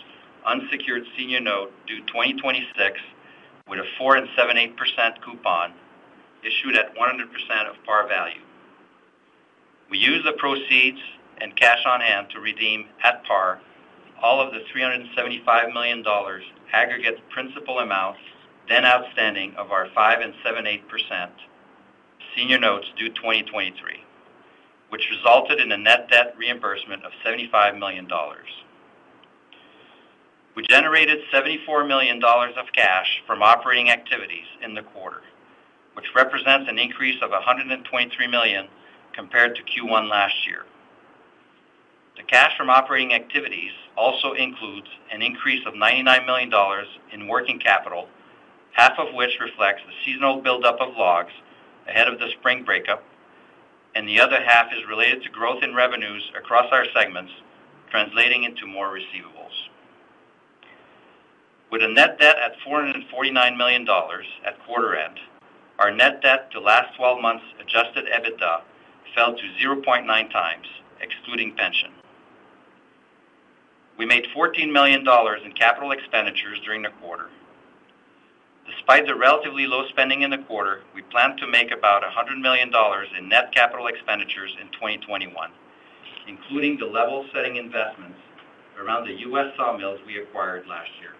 unsecured 0.45 1.03
senior 1.17 1.39
note 1.39 1.71
due 1.85 1.99
2026 2.07 2.99
with 3.67 3.79
a 3.79 3.83
4 3.97 4.17
7/8% 4.17 5.21
coupon 5.21 5.73
issued 6.43 6.75
at 6.75 6.95
100% 6.95 7.69
of 7.69 7.75
par 7.85 8.07
value. 8.07 8.41
We 9.89 9.97
used 9.97 10.25
the 10.25 10.33
proceeds 10.33 10.99
and 11.41 11.55
cash 11.55 11.85
on 11.85 12.01
hand 12.01 12.27
to 12.31 12.39
redeem 12.39 12.85
at 13.03 13.23
par 13.25 13.59
all 14.21 14.41
of 14.41 14.53
the 14.53 14.59
375 14.71 15.73
million 15.73 16.03
dollars 16.03 16.43
aggregate 16.71 17.27
principal 17.29 17.79
amount 17.79 18.17
then 18.67 18.85
outstanding 18.85 19.55
of 19.55 19.71
our 19.71 19.87
5 19.95 20.19
7/8% 20.45 21.29
senior 22.35 22.59
notes 22.59 22.85
due 22.95 23.09
2023, 23.09 24.03
which 24.89 25.09
resulted 25.09 25.59
in 25.59 25.71
a 25.71 25.77
net 25.77 26.07
debt 26.09 26.35
reimbursement 26.37 27.03
of 27.03 27.11
75 27.23 27.75
million 27.75 28.07
dollars. 28.07 28.47
We 30.55 30.67
generated 30.67 31.19
74 31.31 31.85
million 31.85 32.19
dollars 32.19 32.53
of 32.57 32.71
cash 32.73 33.23
from 33.25 33.41
operating 33.41 33.89
activities 33.89 34.45
in 34.61 34.75
the 34.75 34.83
quarter, 34.83 35.23
which 35.93 36.13
represents 36.13 36.69
an 36.69 36.77
increase 36.77 37.19
of 37.23 37.31
123 37.31 38.27
million 38.27 38.67
compared 39.13 39.55
to 39.55 39.63
Q1 39.63 40.09
last 40.09 40.47
year. 40.47 40.65
The 42.17 42.23
cash 42.23 42.57
from 42.57 42.69
operating 42.69 43.13
activities 43.13 43.71
also 43.95 44.33
includes 44.33 44.87
an 45.11 45.21
increase 45.21 45.65
of 45.65 45.75
99 45.75 46.25
million 46.25 46.49
dollars 46.49 46.87
in 47.13 47.27
working 47.27 47.59
capital, 47.59 48.09
half 48.73 48.99
of 48.99 49.13
which 49.13 49.39
reflects 49.39 49.81
the 49.85 49.93
seasonal 50.03 50.41
buildup 50.41 50.81
of 50.81 50.97
logs 50.97 51.31
ahead 51.87 52.07
of 52.07 52.19
the 52.19 52.29
spring 52.37 52.63
breakup, 52.63 53.03
and 53.95 54.07
the 54.07 54.19
other 54.19 54.41
half 54.43 54.67
is 54.73 54.85
related 54.87 55.23
to 55.23 55.29
growth 55.29 55.63
in 55.63 55.73
revenues 55.73 56.29
across 56.37 56.67
our 56.71 56.85
segments, 56.93 57.31
translating 57.89 58.43
into 58.43 58.67
more 58.67 58.89
receivables. 58.89 59.69
With 61.71 61.83
a 61.83 61.87
net 61.87 62.19
debt 62.19 62.37
at 62.37 62.59
449 62.65 63.57
million 63.57 63.85
dollars 63.85 64.25
at 64.45 64.63
quarter 64.65 64.95
end, 64.95 65.19
our 65.79 65.89
net 65.91 66.21
debt 66.21 66.51
to 66.51 66.59
last 66.59 66.95
12 66.97 67.21
months 67.21 67.45
adjusted 67.61 68.05
EBITDA 68.07 68.61
fell 69.15 69.35
to 69.35 69.43
0.9 69.61 70.05
times, 70.31 70.67
excluding 71.01 71.55
pension. 71.55 71.91
We 73.97 74.05
made 74.05 74.27
14 74.33 74.71
million 74.71 75.03
dollars 75.03 75.41
in 75.43 75.51
capital 75.51 75.91
expenditures 75.91 76.59
during 76.63 76.81
the 76.83 76.89
quarter. 77.01 77.29
Despite 78.65 79.07
the 79.07 79.15
relatively 79.15 79.65
low 79.65 79.87
spending 79.89 80.21
in 80.21 80.29
the 80.29 80.37
quarter, 80.37 80.83
we 80.93 81.01
plan 81.01 81.35
to 81.37 81.47
make 81.47 81.71
about 81.71 82.03
100 82.03 82.37
million 82.37 82.71
dollars 82.71 83.07
in 83.17 83.27
net 83.27 83.51
capital 83.53 83.87
expenditures 83.87 84.55
in 84.61 84.67
2021, 84.71 85.51
including 86.27 86.77
the 86.77 86.85
level-setting 86.85 87.57
investments 87.57 88.19
around 88.79 89.05
the 89.05 89.19
U.S. 89.27 89.47
sawmills 89.57 89.99
we 90.05 90.19
acquired 90.19 90.65
last 90.67 90.91
year. 91.01 91.15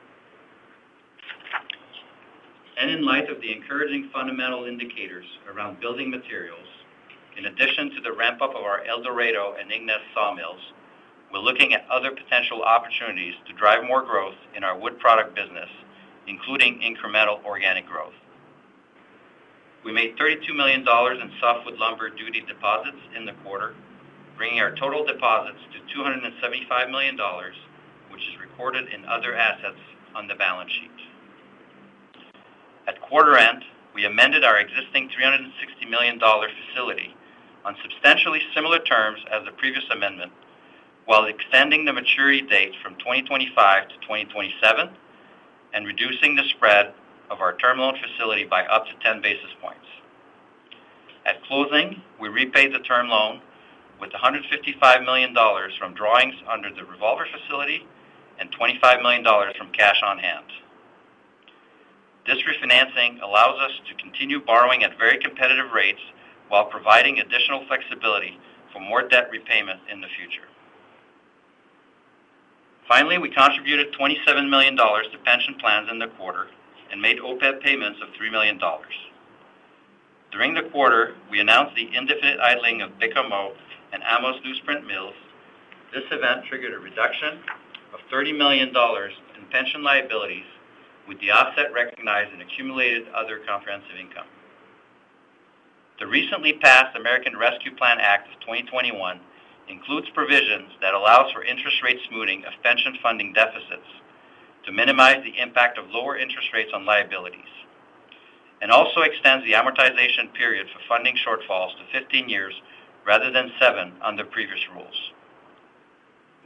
And 2.80 2.90
in 2.90 3.04
light 3.04 3.30
of 3.30 3.42
the 3.42 3.52
encouraging 3.52 4.10
fundamental 4.14 4.64
indicators 4.66 5.26
around 5.54 5.82
building 5.82 6.10
materials, 6.10 6.68
in 7.40 7.46
addition 7.46 7.90
to 7.92 8.02
the 8.02 8.12
ramp-up 8.12 8.50
of 8.50 8.64
our 8.64 8.84
El 8.84 9.02
Dorado 9.02 9.56
and 9.58 9.72
Ignace 9.72 10.04
sawmills, 10.14 10.60
we're 11.32 11.40
looking 11.40 11.74
at 11.74 11.90
other 11.90 12.12
potential 12.12 12.64
opportunities 12.64 13.34
to 13.48 13.54
drive 13.54 13.86
more 13.86 14.02
growth 14.02 14.36
in 14.58 14.66
our 14.66 14.78
wood 14.78 15.00
product 15.00 15.36
business, 15.36 15.70
including 16.28 16.82
incremental 16.82 17.42
organic 17.46 17.88
growth. 17.88 18.14
We 19.86 19.94
made 19.94 20.18
32 20.18 20.54
million 20.54 20.84
dollars 20.84 21.20
in 21.22 21.32
softwood 21.40 21.80
lumber 21.80 22.10
duty 22.10 22.42
deposits 22.42 23.00
in 23.16 23.26
the 23.26 23.32
quarter, 23.46 23.74
bringing 24.36 24.60
our 24.60 24.76
total 24.76 25.06
deposits 25.06 25.60
to 25.72 25.94
275 25.96 26.90
million 26.90 27.16
dollars, 27.16 27.56
which 28.12 28.22
is 28.28 28.38
recorded 28.42 28.92
in 28.94 29.06
other 29.06 29.34
assets 29.34 29.80
on 30.14 30.28
the 30.28 30.36
balance 30.36 30.74
sheet. 30.74 30.92
At 32.86 33.00
quarter 33.00 33.38
end, 33.38 33.64
we 33.96 34.04
amended 34.04 34.44
our 34.44 34.60
existing 34.60 35.10
360 35.16 35.86
million 35.86 36.18
dollar 36.18 36.50
facility 36.68 37.16
on 37.66 37.76
substantially 37.82 38.42
similar 38.54 38.80
terms 38.80 39.20
as 39.32 39.46
the 39.46 39.52
previous 39.52 39.84
amendment, 39.92 40.32
while 41.06 41.26
extending 41.26 41.86
the 41.86 41.94
maturity 41.94 42.42
date 42.42 42.74
from 42.82 42.96
2025 42.96 43.90
to 43.90 43.96
2027 43.96 44.90
and 45.74 45.86
reducing 45.86 46.36
the 46.36 46.44
spread 46.50 46.94
of 47.30 47.42
our 47.42 47.56
term 47.58 47.80
loan 47.80 47.96
facility 48.02 48.46
by 48.46 48.66
up 48.66 48.86
to 48.86 48.94
10 49.04 49.22
basis 49.22 49.50
points. 49.62 49.86
At 51.26 51.44
closing, 51.44 52.02
we 52.20 52.30
repaid 52.30 52.74
the 52.74 52.80
term 52.80 53.10
loan 53.10 53.42
with 54.00 54.12
155 54.14 55.04
million 55.04 55.34
dollars 55.34 55.74
from 55.78 55.94
drawings 55.94 56.36
under 56.50 56.74
the 56.74 56.86
revolver 56.86 57.28
facility 57.32 57.86
and 58.40 58.52
25 58.52 59.02
million 59.02 59.24
dollars 59.24 59.56
from 59.58 59.72
cash 59.72 60.02
on 60.04 60.18
hand. 60.18 60.46
This 62.26 62.38
refinancing 62.44 63.22
allows 63.22 63.60
us 63.60 63.72
to 63.88 63.96
continue 63.96 64.40
borrowing 64.40 64.84
at 64.84 64.98
very 64.98 65.18
competitive 65.18 65.72
rates 65.72 66.02
while 66.50 66.66
providing 66.66 67.20
additional 67.20 67.66
flexibility 67.68 68.38
for 68.74 68.80
more 68.80 69.08
debt 69.08 69.30
repayment 69.32 69.80
in 69.92 70.02
the 70.02 70.08
future. 70.18 70.48
Finally, 72.88 73.20
we 73.20 73.30
contributed 73.30 73.94
27 73.94 74.50
million 74.50 74.76
dollars 74.76 75.06
to 75.12 75.18
pension 75.20 75.56
plans 75.60 75.90
in 75.92 76.00
the 76.00 76.08
quarter 76.08 76.48
and 76.92 77.02
made 77.02 77.20
OPEB 77.20 77.62
payments 77.62 78.00
of 78.02 78.10
3 78.18 78.32
million 78.32 78.58
dollars. 78.58 78.94
During 80.32 80.54
the 80.54 80.64
quarter, 80.72 81.16
we 81.30 81.40
announced 81.40 81.76
the 81.76 81.90
indefinite 81.96 82.40
idling 82.40 82.82
of 82.82 82.92
Baie-Comeau 83.00 83.54
and 83.94 84.04
Amos 84.04 84.38
newsprint 84.46 84.86
mills. 84.86 85.14
This 85.94 86.04
event 86.12 86.46
triggered 86.46 86.74
a 86.74 86.80
reduction 86.80 87.40
of 87.94 88.00
30 88.12 88.34
million 88.34 88.74
dollars 88.74 89.14
in 89.38 89.46
pension 89.48 89.84
liabilities, 89.84 90.46
with 91.08 91.20
the 91.20 91.32
offset 91.32 91.74
recognized 91.74 92.34
in 92.34 92.42
accumulated 92.42 93.08
other 93.10 93.40
comprehensive 93.48 93.98
income. 94.00 94.28
The 96.00 96.08
recently 96.08 96.54
passed 96.54 96.96
American 96.96 97.36
Rescue 97.36 97.76
Plan 97.76 97.98
Act 98.00 98.30
of 98.34 98.40
2021 98.40 99.20
includes 99.68 100.08
provisions 100.12 100.72
that 100.80 100.94
allows 100.94 101.30
for 101.34 101.44
interest 101.44 101.84
rate 101.84 102.00
smoothing 102.08 102.46
of 102.46 102.54
pension 102.64 102.98
funding 103.04 103.34
deficits 103.34 103.88
to 104.66 104.72
minimize 104.72 105.22
the 105.26 105.38
impact 105.38 105.78
of 105.78 105.90
lower 105.90 106.18
interest 106.18 106.54
rates 106.54 106.72
on 106.74 106.86
liabilities, 106.86 107.52
and 108.62 108.72
also 108.72 109.02
extends 109.02 109.44
the 109.44 109.52
amortization 109.52 110.34
period 110.34 110.68
for 110.72 110.80
funding 110.88 111.18
shortfalls 111.18 111.76
to 111.78 112.00
15 112.00 112.30
years 112.30 112.54
rather 113.06 113.30
than 113.30 113.52
seven 113.60 113.92
under 114.02 114.24
previous 114.24 114.62
rules. 114.74 115.12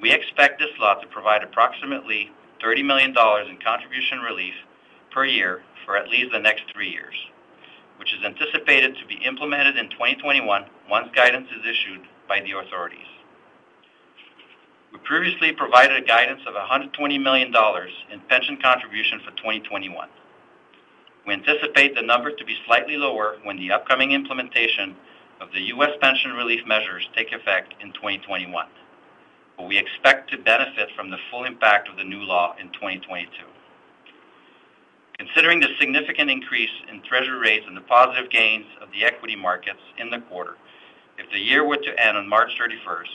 We 0.01 0.11
expect 0.11 0.57
this 0.57 0.75
law 0.79 0.95
to 0.95 1.07
provide 1.07 1.43
approximately 1.43 2.31
$30 2.59 2.83
million 2.83 3.11
in 3.11 3.57
contribution 3.63 4.19
relief 4.19 4.55
per 5.11 5.25
year 5.25 5.61
for 5.85 5.95
at 5.95 6.09
least 6.09 6.31
the 6.31 6.39
next 6.39 6.63
three 6.73 6.89
years, 6.89 7.13
which 8.03 8.13
is 8.13 8.25
anticipated 8.25 8.97
to 8.97 9.05
be 9.07 9.15
implemented 9.25 9.77
in 9.77 9.89
2021 9.91 10.65
once 10.89 11.07
guidance 11.15 11.47
is 11.57 11.65
issued 11.65 12.01
by 12.27 12.41
the 12.41 12.51
authorities. 12.51 13.07
We 14.91 14.99
previously 15.05 15.53
provided 15.53 16.03
a 16.03 16.05
guidance 16.05 16.41
of 16.45 16.53
$120 16.53 17.23
million 17.23 17.47
in 18.11 18.19
pension 18.27 18.57
contribution 18.61 19.21
for 19.23 19.31
2021. 19.37 20.09
We 21.25 21.33
anticipate 21.33 21.95
the 21.95 22.01
number 22.01 22.29
to 22.35 22.43
be 22.43 22.57
slightly 22.65 22.97
lower 22.97 23.37
when 23.43 23.55
the 23.55 23.71
upcoming 23.71 24.11
implementation 24.11 24.97
of 25.39 25.53
the 25.53 25.61
U.S. 25.61 25.91
pension 26.01 26.33
relief 26.33 26.67
measures 26.67 27.07
take 27.15 27.31
effect 27.31 27.73
in 27.79 27.93
2021, 27.93 28.67
but 29.55 29.65
we 29.65 29.77
expect 29.77 30.29
to 30.31 30.37
benefit 30.37 30.89
from 30.93 31.09
the 31.09 31.23
full 31.31 31.45
impact 31.45 31.87
of 31.87 31.95
the 31.95 32.03
new 32.03 32.19
law 32.19 32.53
in 32.59 32.67
2022. 32.73 33.29
Considering 35.25 35.61
the 35.61 35.69
significant 35.79 36.29
increase 36.29 36.69
in 36.91 37.01
treasury 37.01 37.39
rates 37.39 37.63
and 37.65 37.77
the 37.77 37.81
positive 37.81 38.29
gains 38.29 38.65
of 38.81 38.91
the 38.91 39.05
equity 39.05 39.37
markets 39.37 39.79
in 39.97 40.09
the 40.09 40.19
quarter, 40.19 40.57
if 41.17 41.31
the 41.31 41.39
year 41.39 41.65
were 41.65 41.77
to 41.77 42.05
end 42.05 42.17
on 42.17 42.27
March 42.27 42.51
31st, 42.59 43.07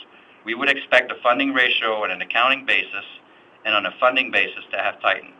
we 0.43 0.55
would 0.55 0.69
expect 0.71 1.09
the 1.09 1.15
funding 1.21 1.53
ratio 1.53 2.03
on 2.03 2.09
an 2.09 2.19
accounting 2.23 2.65
basis 2.65 3.05
and 3.63 3.75
on 3.75 3.85
a 3.85 3.93
funding 3.99 4.31
basis 4.31 4.63
to 4.71 4.77
have 4.77 4.99
tightened, 5.01 5.35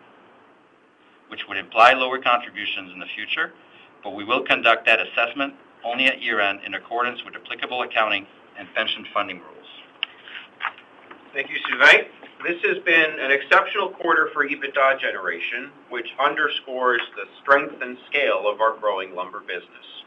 which 1.29 1.47
would 1.47 1.57
imply 1.57 1.93
lower 1.93 2.19
contributions 2.19 2.91
in 2.93 2.99
the 2.99 3.07
future, 3.15 3.51
but 4.03 4.13
we 4.13 4.23
will 4.23 4.43
conduct 4.43 4.85
that 4.85 4.99
assessment 4.99 5.55
only 5.83 6.05
at 6.05 6.21
year-end 6.21 6.59
in 6.63 6.75
accordance 6.75 7.25
with 7.25 7.33
applicable 7.35 7.81
accounting 7.81 8.27
and 8.59 8.67
pension 8.75 9.07
funding 9.11 9.39
rules. 9.39 9.67
Thank 11.33 11.49
you, 11.49 11.57
Sylvain. 11.67 12.05
This 12.41 12.62
has 12.63 12.77
been 12.86 13.19
an 13.19 13.31
exceptional 13.31 13.89
quarter 13.89 14.29
for 14.34 14.48
EBITDA 14.48 15.01
generation, 15.01 15.72
which 15.89 16.08
underscores 16.17 17.01
the 17.17 17.25
strength 17.41 17.81
and 17.81 17.98
scale 18.10 18.48
of 18.48 18.62
our 18.62 18.77
growing 18.77 19.13
lumber 19.13 19.41
business. 19.41 20.05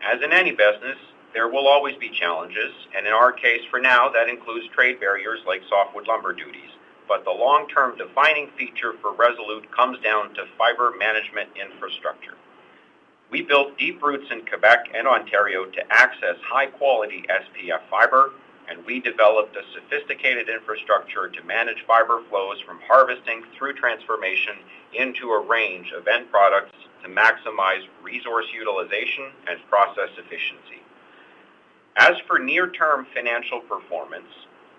As 0.00 0.22
in 0.22 0.32
any 0.32 0.52
business, 0.52 0.96
there 1.34 1.48
will 1.48 1.66
always 1.66 1.96
be 1.96 2.08
challenges, 2.08 2.72
and 2.96 3.04
in 3.04 3.12
our 3.12 3.32
case 3.32 3.62
for 3.68 3.80
now, 3.80 4.08
that 4.10 4.28
includes 4.28 4.68
trade 4.68 5.00
barriers 5.00 5.40
like 5.44 5.62
softwood 5.68 6.06
lumber 6.06 6.32
duties. 6.32 6.70
But 7.08 7.24
the 7.24 7.32
long-term 7.32 7.98
defining 7.98 8.50
feature 8.56 8.92
for 9.02 9.12
Resolute 9.12 9.68
comes 9.72 9.98
down 10.04 10.34
to 10.34 10.46
fiber 10.56 10.92
management 10.96 11.50
infrastructure. 11.60 12.34
We 13.28 13.42
built 13.42 13.76
deep 13.76 14.00
roots 14.00 14.30
in 14.30 14.46
Quebec 14.46 14.92
and 14.94 15.08
Ontario 15.08 15.64
to 15.64 15.82
access 15.90 16.36
high-quality 16.44 17.24
SPF 17.28 17.80
fiber, 17.90 18.30
and 18.68 18.84
we 18.86 19.00
developed 19.00 19.56
a 19.56 19.62
sophisticated 19.74 20.48
infrastructure 20.48 21.28
to 21.28 21.42
manage 21.44 21.84
fiber 21.86 22.22
flows 22.28 22.60
from 22.60 22.80
harvesting 22.86 23.42
through 23.56 23.74
transformation 23.74 24.54
into 24.94 25.30
a 25.30 25.46
range 25.46 25.92
of 25.96 26.06
end 26.06 26.30
products 26.30 26.76
to 27.02 27.08
maximize 27.08 27.86
resource 28.02 28.46
utilization 28.54 29.30
and 29.48 29.58
process 29.68 30.10
efficiency. 30.16 30.82
As 31.96 32.16
for 32.26 32.38
near-term 32.38 33.06
financial 33.14 33.60
performance, 33.60 34.30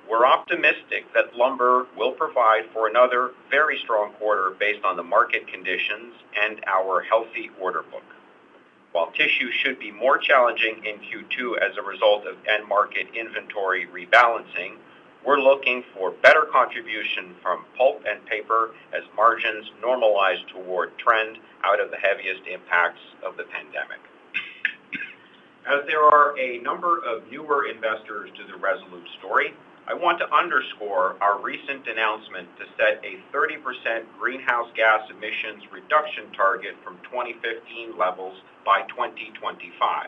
we're 0.09 0.25
optimistic 0.25 1.05
that 1.13 1.35
lumber 1.35 1.87
will 1.97 2.11
provide 2.11 2.63
for 2.73 2.87
another 2.87 3.31
very 3.49 3.77
strong 3.79 4.11
quarter 4.13 4.55
based 4.59 4.83
on 4.83 4.97
the 4.97 5.03
market 5.03 5.47
conditions 5.47 6.13
and 6.41 6.63
our 6.67 7.01
healthy 7.01 7.51
order 7.59 7.83
book. 7.83 8.03
While 8.93 9.09
tissue 9.11 9.49
should 9.51 9.79
be 9.79 9.89
more 9.89 10.19
challenging 10.19 10.85
in 10.85 10.99
Q2 10.99 11.57
as 11.57 11.75
a 11.77 11.81
result 11.81 12.27
of 12.27 12.37
end 12.47 12.67
market 12.69 13.07
inventory 13.15 13.87
rebalancing, 13.87 14.77
we're 15.25 15.41
looking 15.41 15.83
for 15.95 16.11
better 16.11 16.45
contribution 16.51 17.33
from 17.41 17.65
pulp 17.75 18.03
and 18.07 18.23
paper 18.27 18.75
as 18.93 19.01
margins 19.15 19.65
normalize 19.83 20.45
toward 20.53 20.95
trend 20.99 21.39
out 21.63 21.81
of 21.81 21.89
the 21.89 21.97
heaviest 21.97 22.45
impacts 22.45 23.01
of 23.25 23.35
the 23.35 23.45
pandemic. 23.45 23.97
As 25.65 25.87
there 25.87 26.03
are 26.03 26.37
a 26.37 26.59
number 26.59 26.99
of 26.99 27.23
newer 27.31 27.65
investors 27.65 28.29
to 28.37 28.45
the 28.45 28.59
Resolute 28.59 29.07
story, 29.17 29.55
I 29.85 29.93
want 29.93 30.17
to 30.19 30.33
underscore 30.33 31.17
our 31.19 31.41
recent 31.41 31.85
announcement 31.87 32.47
to 32.57 32.63
set 32.77 33.03
a 33.03 33.19
30% 33.35 34.05
greenhouse 34.17 34.69
gas 34.75 35.01
emissions 35.09 35.63
reduction 35.73 36.31
target 36.31 36.75
from 36.85 36.97
2015 37.03 37.97
levels 37.97 38.39
by 38.65 38.83
2025. 38.87 40.07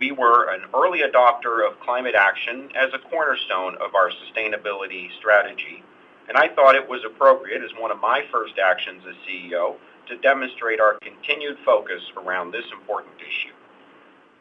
We 0.00 0.12
were 0.12 0.48
an 0.54 0.62
early 0.74 1.00
adopter 1.00 1.68
of 1.68 1.78
climate 1.80 2.14
action 2.14 2.70
as 2.74 2.88
a 2.94 2.98
cornerstone 3.10 3.74
of 3.74 3.94
our 3.94 4.10
sustainability 4.10 5.14
strategy, 5.18 5.82
and 6.26 6.38
I 6.38 6.48
thought 6.48 6.74
it 6.74 6.88
was 6.88 7.04
appropriate 7.04 7.62
as 7.62 7.70
one 7.78 7.90
of 7.90 8.00
my 8.00 8.24
first 8.32 8.54
actions 8.58 9.02
as 9.06 9.16
CEO 9.28 9.76
to 10.06 10.16
demonstrate 10.16 10.80
our 10.80 10.94
continued 11.02 11.58
focus 11.62 12.00
around 12.16 12.52
this 12.52 12.64
important 12.72 13.16
issue. 13.20 13.52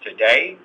Today, 0.05 0.57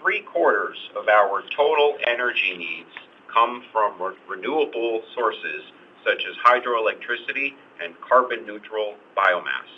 three-quarters 0.00 0.78
of 0.96 1.06
our 1.08 1.44
total 1.54 1.96
energy 2.08 2.56
needs 2.56 2.90
come 3.32 3.62
from 3.72 3.94
renewable 4.28 5.02
sources 5.14 5.62
such 6.04 6.24
as 6.28 6.34
hydroelectricity 6.44 7.54
and 7.82 7.94
carbon-neutral 8.00 8.94
biomass. 9.16 9.68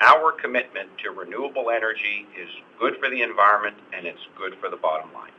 Our 0.00 0.32
commitment 0.32 0.90
to 1.04 1.10
renewable 1.10 1.70
energy 1.70 2.26
is 2.40 2.48
good 2.78 2.94
for 3.00 3.10
the 3.10 3.22
environment, 3.22 3.76
and 3.92 4.06
it's 4.06 4.20
good 4.36 4.54
for 4.60 4.70
the 4.70 4.76
bottom 4.76 5.12
line. 5.12 5.32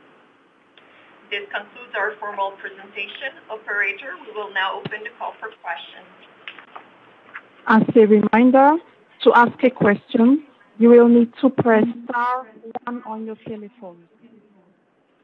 This 1.30 1.46
concludes 1.54 1.94
our 1.96 2.12
formal 2.18 2.52
presentation. 2.52 3.38
Operator, 3.50 4.14
we 4.26 4.32
will 4.32 4.52
now 4.52 4.78
open 4.78 5.00
the 5.04 5.10
call 5.18 5.32
for 5.38 5.48
questions. 5.62 6.06
As 7.66 7.82
a 7.94 8.06
reminder, 8.06 8.76
to 9.22 9.32
ask 9.34 9.62
a 9.62 9.70
question, 9.70 10.44
you 10.78 10.88
will 10.88 11.08
need 11.08 11.32
to 11.40 11.50
press 11.50 11.84
star 12.04 12.46
one 12.84 13.02
on 13.06 13.26
your 13.26 13.36
telephone. 13.46 14.02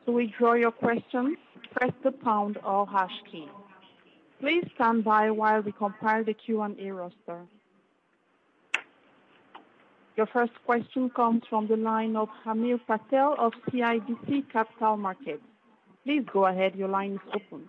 To 0.05 0.13
withdraw 0.13 0.53
your 0.53 0.71
question, 0.71 1.37
press 1.73 1.93
the 2.03 2.13
pound 2.13 2.59
or 2.65 2.87
hash 2.87 3.23
key. 3.31 3.49
Please 4.41 4.65
stand 4.75 5.05
by 5.05 5.31
while 5.31 5.63
we 5.63 5.73
compile 5.73 6.25
the 6.25 6.35
Q&A 6.35 6.91
roster. 6.91 7.47
Your 10.17 10.27
first 10.27 10.53
question 10.65 11.11
comes 11.11 11.43
from 11.49 11.69
the 11.69 11.77
line 11.77 12.17
of 12.17 12.29
Hamir 12.45 12.79
Patel 12.87 13.35
of 13.39 13.53
CIBC 13.71 14.51
Capital 14.51 14.97
Markets. 14.97 15.43
Please 16.05 16.25
go 16.33 16.47
ahead. 16.47 16.75
Your 16.75 16.89
line 16.89 17.13
is 17.13 17.21
open. 17.35 17.69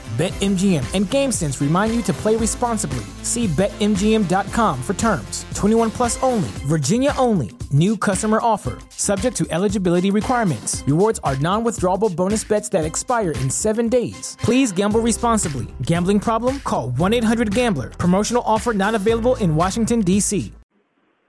BetMGM 0.11 0.83
and 0.93 1.05
GameSense 1.05 1.61
remind 1.61 1.95
you 1.95 2.01
to 2.03 2.13
play 2.13 2.35
responsibly. 2.35 3.05
See 3.23 3.47
BetMGM.com 3.47 4.83
for 4.83 4.93
terms. 4.93 5.45
21 5.55 5.89
plus 5.89 6.21
only. 6.21 6.49
Virginia 6.67 7.13
only. 7.17 7.51
New 7.71 7.95
customer 7.95 8.39
offer. 8.41 8.77
Subject 8.89 9.35
to 9.37 9.47
eligibility 9.49 10.11
requirements. 10.11 10.83
Rewards 10.85 11.19
are 11.23 11.37
non 11.37 11.63
withdrawable 11.63 12.13
bonus 12.13 12.43
bets 12.43 12.67
that 12.69 12.83
expire 12.83 13.31
in 13.31 13.49
seven 13.49 13.87
days. 13.87 14.37
Please 14.41 14.73
gamble 14.73 14.99
responsibly. 14.99 15.67
Gambling 15.83 16.19
problem? 16.19 16.59
Call 16.59 16.89
1 16.91 17.13
800 17.13 17.55
Gambler. 17.55 17.91
Promotional 17.91 18.43
offer 18.45 18.73
not 18.73 18.95
available 18.95 19.35
in 19.35 19.55
Washington, 19.55 20.01
D.C. 20.01 20.51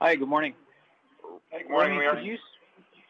Hi, 0.01 0.15
good 0.15 0.27
morning. 0.27 0.53
Hey, 1.49 1.59
good 1.61 1.71
morning, 1.71 2.01
Could 2.13 2.25
you, 2.25 2.37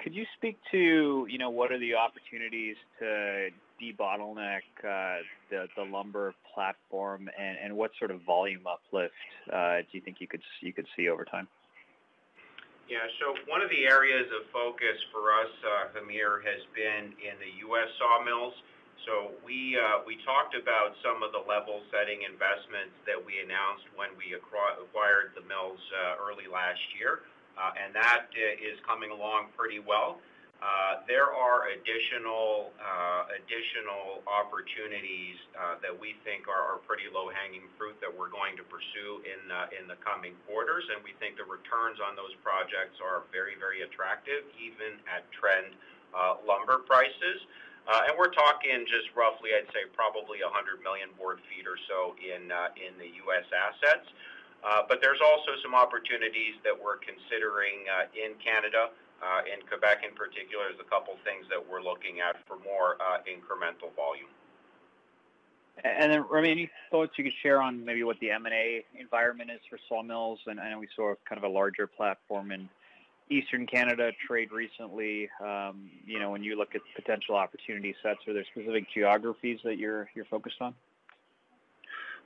could 0.04 0.14
you 0.14 0.26
speak 0.38 0.60
to, 0.72 1.26
you 1.28 1.40
know, 1.40 1.50
what 1.50 1.72
are 1.72 1.80
the 1.80 1.96
opportunities 1.96 2.76
to 3.00 3.48
debottleneck 3.84 4.64
uh, 4.84 5.20
the 5.50 5.84
lumber 5.84 6.34
platform, 6.54 7.30
and 7.38 7.76
what 7.76 7.92
sort 8.00 8.12
of 8.12 8.22
volume 8.24 8.64
uplift 8.66 9.14
uh, 9.52 9.84
do 9.84 9.92
you 9.92 10.02
think 10.02 10.18
you 10.20 10.28
could 10.28 10.42
you 10.62 10.72
could 10.72 10.88
see 10.96 11.10
over 11.10 11.26
time? 11.26 11.48
Yeah. 12.88 13.04
So 13.20 13.36
one 13.48 13.62
of 13.62 13.70
the 13.70 13.86
areas 13.88 14.28
of 14.32 14.48
focus 14.52 14.96
for 15.12 15.32
us, 15.32 15.52
uh, 15.64 16.00
Hamir, 16.00 16.44
has 16.44 16.62
been 16.76 17.16
in 17.20 17.36
the 17.40 17.52
U.S. 17.68 17.90
sawmills. 18.00 18.54
So 19.06 19.36
we 19.44 19.76
we 20.08 20.16
talked 20.24 20.56
about 20.56 20.96
some 21.04 21.20
of 21.24 21.36
the 21.36 21.44
level-setting 21.44 22.24
investments 22.24 22.96
that 23.04 23.20
we 23.20 23.44
announced 23.44 23.84
when 24.00 24.16
we 24.16 24.32
acquired 24.32 25.36
the 25.36 25.44
mills 25.44 25.82
early 26.24 26.48
last 26.48 26.80
year, 26.96 27.28
and 27.60 27.92
that 27.92 28.32
is 28.38 28.80
coming 28.88 29.12
along 29.12 29.52
pretty 29.60 29.84
well. 29.84 30.24
Uh, 30.64 31.04
there 31.12 31.28
are 31.28 31.68
additional 31.76 32.72
uh, 32.80 33.28
opportunities 34.24 35.36
uh, 35.60 35.76
that 35.84 35.92
we 35.92 36.16
think 36.24 36.48
are 36.48 36.80
pretty 36.88 37.04
low-hanging 37.12 37.68
fruit 37.76 38.00
that 38.00 38.08
we're 38.08 38.32
going 38.32 38.56
to 38.56 38.64
pursue 38.72 39.20
in 39.28 39.44
the 39.52 40.00
coming 40.00 40.32
quarters, 40.48 40.88
and 40.94 41.04
we 41.04 41.12
think 41.20 41.36
the 41.36 41.44
returns 41.44 42.00
on 42.00 42.16
those 42.16 42.32
projects 42.40 42.96
are 43.04 43.28
very 43.36 43.60
very 43.60 43.84
attractive, 43.84 44.48
even 44.56 44.96
at 45.12 45.28
trend 45.36 45.76
lumber 46.48 46.80
prices. 46.88 47.44
And 47.84 48.16
we're 48.16 48.32
talking 48.32 48.88
just 48.88 49.12
roughly, 49.20 49.52
I'd 49.52 49.68
say 49.76 49.84
probably 49.92 50.40
100 50.40 50.80
million 50.80 51.12
board 51.20 51.44
feet 51.52 51.68
or 51.68 51.76
so 51.92 52.16
in 52.24 52.48
the 52.48 53.10
U.S. 53.28 53.48
assets. 53.52 54.08
But 54.88 55.04
there's 55.04 55.20
also 55.20 55.60
some 55.60 55.76
opportunities 55.76 56.56
that 56.64 56.76
we're 56.76 57.04
considering 57.04 57.84
in 58.16 58.40
Canada. 58.40 58.96
Uh, 59.24 59.40
in 59.48 59.66
Quebec 59.68 60.04
in 60.04 60.14
particular, 60.16 60.68
there's 60.68 60.84
a 60.84 60.90
couple 60.90 61.16
things 61.24 61.48
that 61.48 61.56
we're 61.56 61.82
looking 61.82 62.20
at 62.20 62.36
for 62.46 62.60
more 62.60 63.00
uh, 63.00 63.24
incremental 63.24 63.88
volume. 63.96 64.28
Remi, 66.30 66.52
any 66.52 66.70
thoughts 66.92 67.14
you 67.18 67.24
could 67.24 67.34
share 67.42 67.62
on 67.62 67.84
maybe 67.84 68.04
what 68.04 68.20
the 68.20 68.30
M&A 68.32 68.84
environment 69.00 69.50
is 69.50 69.62
for 69.70 69.80
sawmills? 69.88 70.40
And 70.46 70.60
I 70.60 70.70
know 70.70 70.80
we 70.80 70.90
saw 70.96 71.14
kind 71.28 71.38
of 71.38 71.50
a 71.50 71.54
larger 71.54 71.88
platform 71.88 72.52
in 72.52 72.70
Eastern 73.30 73.66
Canada 73.66 74.12
trade 74.28 74.52
recently. 74.52 75.30
Um, 75.42 75.90
you 76.06 76.20
know, 76.20 76.30
when 76.30 76.44
you 76.44 76.58
look 76.58 76.76
at 76.76 76.82
potential 76.96 77.36
opportunity 77.36 77.96
sets, 78.04 78.20
are 78.28 78.34
there 78.34 78.46
specific 78.52 78.86
geographies 78.94 79.60
that 79.64 79.78
you're 79.78 80.10
focused 80.30 80.62
on? 80.62 80.76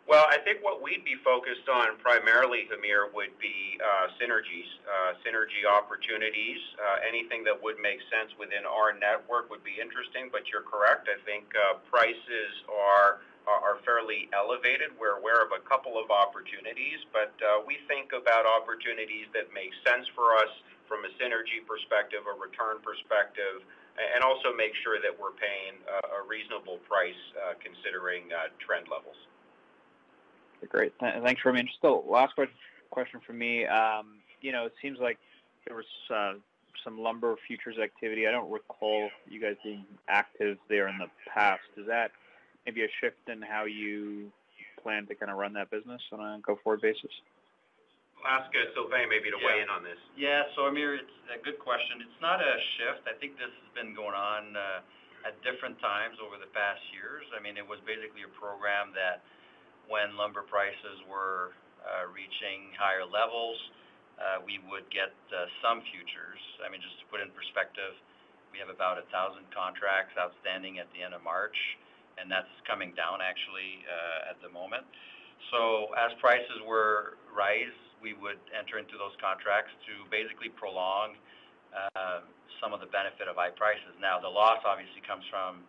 Well, 0.07 0.23
I 0.23 0.39
think 0.39 0.63
what 0.63 0.79
we'd 0.79 1.03
be 1.03 1.19
focused 1.19 1.67
on 1.67 1.99
primarily, 1.99 2.63
Hamir, 2.71 3.11
would 3.11 3.35
be 3.43 3.75
uh, 3.75 4.07
synergies, 4.15 4.71
uh, 4.87 5.19
synergy 5.19 5.67
opportunities. 5.67 6.63
Uh, 6.79 7.03
anything 7.03 7.43
that 7.43 7.59
would 7.59 7.75
make 7.83 7.99
sense 8.07 8.31
within 8.39 8.63
our 8.63 8.95
network 8.95 9.51
would 9.51 9.67
be 9.67 9.75
interesting. 9.83 10.31
But 10.31 10.47
you're 10.47 10.63
correct, 10.63 11.11
I 11.11 11.19
think 11.27 11.51
prices 11.91 12.51
are 12.71 13.19
are 13.47 13.79
fairly 13.87 14.27
elevated. 14.35 14.91
We're 14.99 15.19
aware 15.19 15.39
of 15.43 15.55
a 15.55 15.63
couple 15.67 15.95
of 15.99 16.11
opportunities, 16.11 16.99
but 17.11 17.31
we 17.63 17.79
think 17.87 18.11
about 18.11 18.43
opportunities 18.47 19.27
that 19.31 19.51
make 19.55 19.71
sense 19.87 20.03
for 20.15 20.35
us 20.35 20.51
from 20.87 21.03
a 21.07 21.11
synergy 21.15 21.63
perspective, 21.63 22.27
a 22.27 22.35
return 22.35 22.83
perspective, 22.83 23.63
and 23.95 24.19
also 24.23 24.51
make 24.51 24.75
sure 24.83 24.99
that 24.99 25.15
we're 25.15 25.35
paying 25.39 25.79
a 25.87 26.23
reasonable 26.27 26.79
price 26.91 27.19
considering 27.63 28.27
trend 28.59 28.87
levels. 28.91 29.15
Great. 30.69 30.93
Thanks, 30.99 31.41
Remi. 31.45 31.63
Just 31.63 31.81
the 31.81 31.89
last 31.89 32.33
question 32.89 33.19
from 33.25 33.37
me. 33.37 33.65
Um, 33.65 34.17
you 34.41 34.51
know, 34.51 34.65
it 34.65 34.73
seems 34.81 34.99
like 34.99 35.17
there 35.65 35.75
was 35.75 35.85
uh, 36.13 36.33
some 36.83 36.99
lumber 36.99 37.35
futures 37.47 37.77
activity. 37.77 38.27
I 38.27 38.31
don't 38.31 38.49
recall 38.49 39.09
you 39.29 39.41
guys 39.41 39.55
being 39.63 39.85
active 40.07 40.57
there 40.69 40.87
in 40.87 40.97
the 40.97 41.07
past. 41.33 41.67
Is 41.77 41.85
that 41.87 42.11
maybe 42.65 42.83
a 42.83 42.91
shift 43.01 43.27
in 43.27 43.41
how 43.41 43.65
you 43.65 44.31
plan 44.81 45.05
to 45.07 45.15
kind 45.15 45.31
of 45.31 45.37
run 45.37 45.53
that 45.53 45.69
business 45.71 46.01
on 46.11 46.19
a 46.19 46.39
go-forward 46.41 46.81
basis? 46.81 47.11
I'll 48.25 48.41
ask 48.41 48.49
uh, 48.49 48.73
Sylvain 48.73 49.09
maybe 49.09 49.29
to 49.29 49.37
weigh 49.37 49.61
in 49.61 49.69
on 49.69 49.83
this. 49.83 49.99
Yeah. 50.17 50.43
Hamir, 50.57 50.95
it's 50.97 51.17
a 51.29 51.39
good 51.43 51.59
question. 51.59 52.01
It's 52.01 52.21
not 52.21 52.41
a 52.41 52.53
shift. 52.77 53.05
I 53.05 53.13
think 53.21 53.37
this 53.37 53.51
has 53.51 53.69
been 53.77 53.93
going 53.93 54.17
on 54.17 54.57
uh, 54.57 55.27
at 55.27 55.37
different 55.45 55.77
times 55.79 56.17
over 56.17 56.39
the 56.41 56.49
past 56.49 56.81
years. 56.91 57.25
I 57.37 57.43
mean, 57.43 57.61
it 57.61 57.65
was 57.65 57.77
basically 57.85 58.25
a 58.25 58.33
program 58.33 58.89
that 58.97 59.21
when 59.87 60.15
lumber 60.19 60.43
prices 60.43 60.99
were 61.07 61.55
uh, 61.83 62.07
reaching 62.11 62.75
higher 62.75 63.07
levels, 63.07 63.55
uh, 64.19 64.43
we 64.43 64.59
would 64.67 64.87
get 64.91 65.13
uh, 65.31 65.47
some 65.63 65.79
futures. 65.93 66.41
I 66.59 66.67
mean, 66.67 66.83
just 66.83 66.99
to 66.99 67.05
put 67.07 67.23
in 67.23 67.31
perspective, 67.31 67.95
we 68.51 68.59
have 68.59 68.67
about 68.67 68.99
1,000 69.07 69.43
contracts 69.55 70.15
outstanding 70.19 70.79
at 70.79 70.89
the 70.91 71.03
end 71.05 71.13
of 71.15 71.21
March, 71.23 71.55
and 72.17 72.27
that's 72.27 72.49
coming 72.65 72.91
down 72.97 73.21
actually 73.21 73.85
at 74.25 74.39
the 74.41 74.49
moment. 74.49 74.81
So 75.53 75.93
as 75.93 76.09
prices 76.17 76.57
were 76.65 77.19
rise, 77.29 77.75
we 78.01 78.17
would 78.17 78.41
enter 78.55 78.81
into 78.81 78.97
those 78.97 79.13
contracts 79.21 79.69
to 79.85 80.07
basically 80.09 80.49
prolong 80.49 81.13
some 82.57 82.73
of 82.73 82.81
the 82.81 82.89
benefit 82.89 83.29
of 83.29 83.37
high 83.37 83.53
prices. 83.53 83.93
Now, 84.01 84.17
the 84.17 84.31
loss 84.31 84.65
obviously 84.65 85.05
comes 85.05 85.23
from 85.29 85.61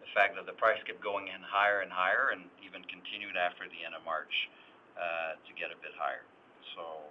the 0.00 0.10
fact 0.16 0.34
that 0.36 0.48
the 0.48 0.56
price 0.56 0.80
kept 0.82 1.04
going 1.04 1.28
in 1.28 1.40
higher 1.44 1.80
and 1.84 1.92
higher 1.92 2.32
and 2.32 2.48
even 2.64 2.82
continued 2.88 3.36
after 3.36 3.68
the 3.68 3.84
end 3.84 3.94
of 3.94 4.02
March 4.04 4.50
uh, 4.96 5.36
to 5.46 5.50
get 5.54 5.70
a 5.70 5.78
bit 5.80 5.92
higher. 5.96 6.24
So 6.76 7.04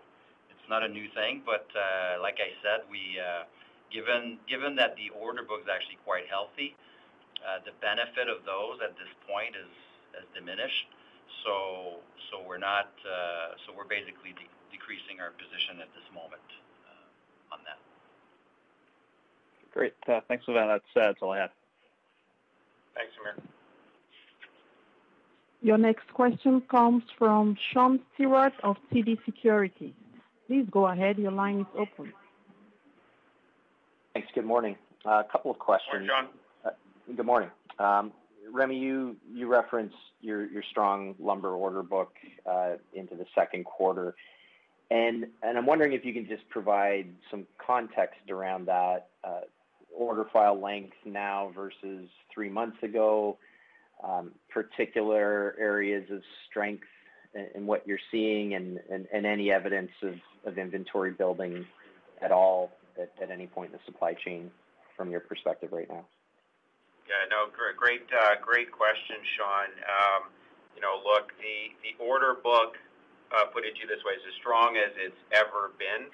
it's 0.50 0.68
not 0.70 0.84
a 0.84 0.90
new 0.90 1.08
thing, 1.14 1.42
but 1.46 1.66
uh, 1.74 2.22
like 2.22 2.38
I 2.42 2.54
said, 2.62 2.86
we, 2.90 3.18
uh, 3.18 3.46
given 3.94 4.38
given 4.50 4.76
that 4.78 4.98
the 4.98 5.10
order 5.16 5.42
book 5.42 5.66
is 5.66 5.72
actually 5.72 5.98
quite 6.06 6.28
healthy, 6.30 6.76
the 7.66 7.74
benefit 7.82 8.30
of 8.30 8.46
those 8.46 8.78
at 8.84 8.94
this 9.00 9.10
point 9.26 9.56
is 9.56 9.72
has 10.14 10.28
diminished. 10.36 10.90
So 11.46 12.02
so 12.30 12.42
we're 12.46 12.62
not 12.62 12.94
so 13.66 13.74
we're 13.74 13.90
basically 13.90 14.36
decreasing 14.70 15.18
our 15.18 15.32
position 15.34 15.82
at 15.82 15.90
this 15.98 16.06
moment 16.14 16.46
on 17.52 17.60
that. 17.66 17.80
Great. 19.74 19.94
Thanks 20.28 20.46
for 20.46 20.54
that. 20.54 20.82
That's 20.94 21.22
all 21.22 21.32
I 21.32 21.50
had. 21.50 21.52
Thanks, 23.00 23.14
Hamir. 23.18 23.42
Your 25.62 25.78
next 25.78 26.14
question 26.14 26.62
comes 26.70 27.04
from 27.18 27.58
Sean 27.72 28.00
Steuart 28.18 28.52
of 28.64 28.76
TD 28.92 29.18
Securities. 29.24 29.94
Please 30.48 30.66
go 30.70 30.88
ahead. 30.88 31.18
Your 31.18 31.32
line 31.32 31.62
is 31.62 31.66
open. 31.78 32.12
Thanks. 34.14 34.28
Good 34.36 34.46
morning. 34.46 34.76
A 35.06 35.24
couple 35.32 35.52
of 35.52 35.60
questions. 35.60 36.08
Morning, 36.08 36.30
Sean. 36.64 37.16
Good 37.16 37.26
morning. 37.26 37.50
Um, 37.78 38.12
Remi, 38.52 38.78
you 38.78 39.16
referenced 39.48 39.96
your 40.20 40.48
strong 40.70 41.16
lumber 41.20 41.54
order 41.54 41.84
book 41.84 42.14
uh, 42.46 42.72
into 42.94 43.16
the 43.16 43.26
second 43.34 43.64
quarter. 43.64 44.16
And 44.92 45.28
I'm 45.44 45.66
wondering 45.66 45.94
if 45.94 46.04
you 46.04 46.14
can 46.14 46.28
just 46.28 46.50
provide 46.50 47.08
some 47.32 47.46
context 47.66 48.30
around 48.30 48.66
that 48.68 49.08
uh, 49.24 49.42
order 50.00 50.26
file 50.32 50.60
length 50.60 50.96
now 51.06 51.52
versus 51.54 52.08
three 52.34 52.50
months 52.50 52.82
ago, 52.82 53.38
um, 54.04 54.32
particular 54.50 55.56
areas 55.60 56.10
of 56.10 56.22
strength 56.50 56.88
in 57.54 57.68
what 57.68 57.86
you're 57.86 58.00
seeing, 58.10 58.56
and 58.56 58.80
any 59.14 59.52
evidence 59.52 59.92
of 60.02 60.58
inventory 60.58 61.12
building 61.12 61.66
at 62.22 62.32
all 62.32 62.72
at 62.98 63.30
any 63.30 63.48
point 63.48 63.72
in 63.72 63.78
the 63.78 63.84
supply 63.86 64.14
chain 64.14 64.50
from 64.98 65.12
your 65.12 65.20
perspective 65.20 65.70
right 65.72 65.88
now. 65.90 66.06
Yeah, 67.08 67.26
no, 67.30 67.50
uh, 67.50 68.36
great 68.46 68.72
question, 68.72 69.18
Sean. 69.38 69.70
Um, 69.82 70.30
you 70.76 70.82
know, 70.82 71.02
look, 71.04 71.32
the 71.42 72.04
order 72.04 72.36
book, 72.44 72.78
uh, 73.36 73.46
put 73.52 73.66
it 73.66 73.76
to 73.76 73.82
you 73.82 73.88
this 73.88 74.04
way, 74.06 74.14
is 74.14 74.22
as 74.28 74.36
strong 74.40 74.78
as 74.78 74.94
it's 74.98 75.22
ever 75.34 75.72
been. 75.78 76.08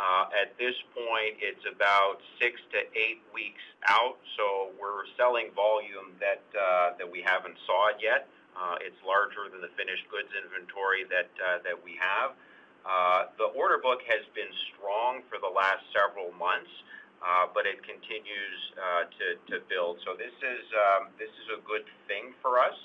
Uh, 0.00 0.32
at 0.32 0.56
this 0.56 0.72
point, 0.96 1.36
it's 1.44 1.60
about 1.68 2.24
six 2.40 2.56
to 2.72 2.80
eight 2.96 3.20
weeks 3.36 3.60
out, 3.84 4.16
so 4.32 4.72
we're 4.80 5.04
selling 5.20 5.52
volume 5.52 6.16
that 6.16 6.40
uh, 6.56 6.96
that 6.96 7.04
we 7.04 7.20
haven't 7.20 7.52
sawed 7.68 8.00
yet. 8.00 8.24
Uh, 8.56 8.80
it's 8.80 8.96
larger 9.04 9.52
than 9.52 9.60
the 9.60 9.68
finished 9.76 10.08
goods 10.08 10.32
inventory 10.32 11.04
that 11.12 11.28
that 11.36 11.76
we 11.84 12.00
have. 12.00 12.32
The 13.36 13.52
order 13.52 13.76
book 13.76 14.00
has 14.08 14.24
been 14.32 14.48
strong 14.72 15.20
for 15.28 15.36
the 15.36 15.52
last 15.52 15.84
several 15.92 16.32
months, 16.32 16.72
but 17.52 17.68
it 17.68 17.84
continues 17.84 18.60
to 19.20 19.26
to 19.52 19.60
build. 19.68 20.00
So 20.08 20.16
this 20.16 20.32
is 20.32 20.64
um, 20.72 21.12
this 21.20 21.32
is 21.44 21.46
a 21.52 21.60
good 21.68 21.84
thing 22.08 22.32
for 22.40 22.56
us. 22.56 22.76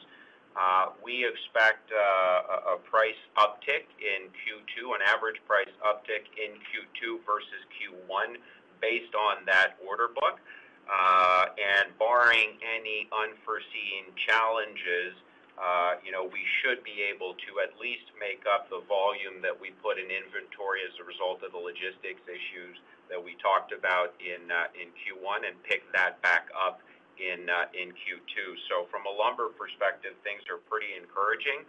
Uh, 0.56 0.96
we 1.04 1.28
expect 1.28 1.91
uh, 1.91 2.76
a 2.76 2.78
price 2.88 3.20
uptick 3.36 3.91
in 4.00 4.32
Q2, 4.32 4.96
an 4.96 5.04
average 5.04 5.44
price 5.46 5.72
uptick 5.84 6.32
in 6.39 6.56
Q2 6.72 7.20
versus 7.28 7.62
Q1 7.76 8.39
based 8.80 9.13
on 9.15 9.44
that 9.46 9.76
order 9.86 10.08
book. 10.08 10.39
Uh 10.86 11.50
and 11.58 11.89
barring 11.98 12.62
any 12.62 13.10
unforeseen 13.10 14.06
challenges, 14.22 15.18
uh, 15.58 15.96
you 16.04 16.12
know, 16.12 16.28
we 16.28 16.46
should 16.62 16.84
be 16.84 17.02
able 17.02 17.34
to 17.48 17.63
at 17.63 17.74
least 17.80 18.06
make 18.20 18.44
up 18.46 18.70
the 18.70 18.84
volume 18.86 19.39
that 19.39 19.56
we 19.56 19.72
put 19.80 19.98
in 19.98 20.06
inventory 20.12 20.84
as 20.84 20.94
a 21.00 21.06
result 21.08 21.41
of 21.41 21.56
the 21.56 21.62
logistics 21.62 22.22
issues 22.28 22.78
that 23.10 23.18
we 23.18 23.34
talked 23.41 23.72
about 23.72 24.13
in 24.22 24.46
in 24.78 24.94
Q1 24.94 25.48
and 25.48 25.56
pick 25.63 25.88
that 25.96 26.22
back 26.22 26.52
up 26.54 26.85
in 27.19 27.49
uh, 27.49 27.71
Q2. 27.73 28.36
So 28.69 28.86
from 28.91 29.08
a 29.08 29.13
lumber 29.13 29.49
perspective, 29.56 30.13
things 30.23 30.43
are 30.51 30.60
pretty 30.69 30.95
encouraging. 30.97 31.63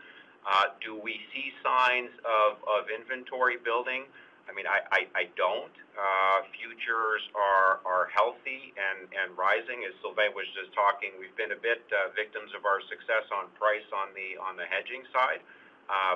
Uh, 0.47 0.71
do 0.79 0.95
we 0.95 1.19
see 1.35 1.51
signs 1.63 2.15
of 2.23 2.87
inventory 2.87 3.59
building? 3.59 4.07
I 4.47 4.55
mean, 4.55 4.71
I 4.71 5.27
don't. 5.35 5.75
Uh, 5.99 6.47
futures 6.55 7.25
are 7.35 8.07
healthy 8.15 8.71
and 8.79 9.35
rising. 9.35 9.83
As 9.83 9.91
Sylvain 9.99 10.31
was 10.39 10.47
just 10.55 10.71
talking, 10.71 11.19
we've 11.19 11.35
been 11.35 11.51
a 11.51 11.59
bit 11.59 11.83
victims 12.15 12.55
of 12.55 12.63
our 12.63 12.79
success 12.87 13.27
on 13.35 13.51
price 13.59 13.87
on 13.91 14.15
the 14.15 14.67
hedging 14.71 15.03
side. 15.11 15.43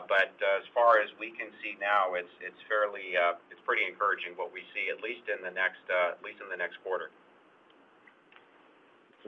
But 0.07 0.31
as 0.39 0.63
far 0.71 1.03
as 1.03 1.11
we 1.19 1.35
can 1.35 1.51
see 1.59 1.75
now, 1.83 2.15
it's 2.15 2.63
fairly, 2.71 3.19
it's 3.51 3.63
pretty 3.67 3.83
encouraging 3.83 4.39
what 4.39 4.55
we 4.55 4.63
see, 4.71 4.95
at 4.95 5.03
least 5.03 5.27
in 5.27 5.43
the 5.43 5.51
next 5.51 5.83
quarter. 6.87 7.11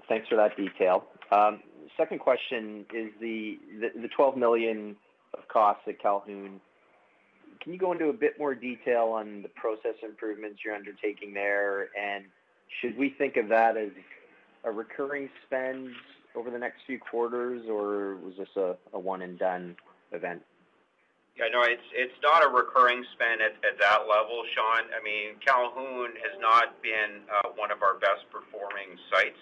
Thanks 0.09 0.29
for 0.29 0.37
that 0.37 0.57
detail. 0.57 1.05
Um, 1.31 1.61
second 1.97 2.21
question 2.21 2.85
is 2.95 3.11
the 3.21 3.59
12 4.15 4.37
million 4.37 4.97
of 5.35 5.47
costs 5.49 5.83
at 5.87 6.01
Calhoun. 6.01 6.61
Can 7.61 7.73
you 7.73 7.79
go 7.79 7.93
into 7.93 8.09
a 8.09 8.12
bit 8.12 8.38
more 8.38 8.55
detail 8.55 9.09
on 9.15 9.43
the 9.43 9.49
process 9.49 9.95
improvements 10.03 10.61
you're 10.65 10.75
undertaking 10.75 11.33
there? 11.33 11.88
And 11.97 12.25
should 12.81 12.97
we 12.99 13.11
think 13.11 13.37
of 13.37 13.49
that 13.49 13.77
as 13.77 13.91
a 14.65 14.71
recurring 14.71 15.29
spend 15.47 15.91
over 16.35 16.51
the 16.51 16.59
next 16.59 16.81
few 16.87 16.99
quarters, 16.99 17.62
or 17.69 18.17
was 18.17 18.35
this 18.38 18.49
a 18.57 18.99
one-and-done 18.99 19.77
event? 20.12 20.43
Yeah, 21.37 21.49
no, 21.53 21.62
it's 21.65 22.21
not 22.23 22.45
a 22.45 22.49
recurring 22.49 23.05
spend 23.15 23.41
at 23.41 23.57
that 23.81 24.01
level, 24.09 24.45
Sean. 24.53 24.85
I 24.93 25.01
mean, 25.03 25.41
Calhoun 25.45 26.12
has 26.21 26.37
not 26.41 26.83
been 26.83 27.25
uh, 27.29 27.57
one 27.57 27.71
of 27.71 27.83
our 27.83 27.95
best 27.97 28.29
performing 28.29 29.01
sites 29.11 29.38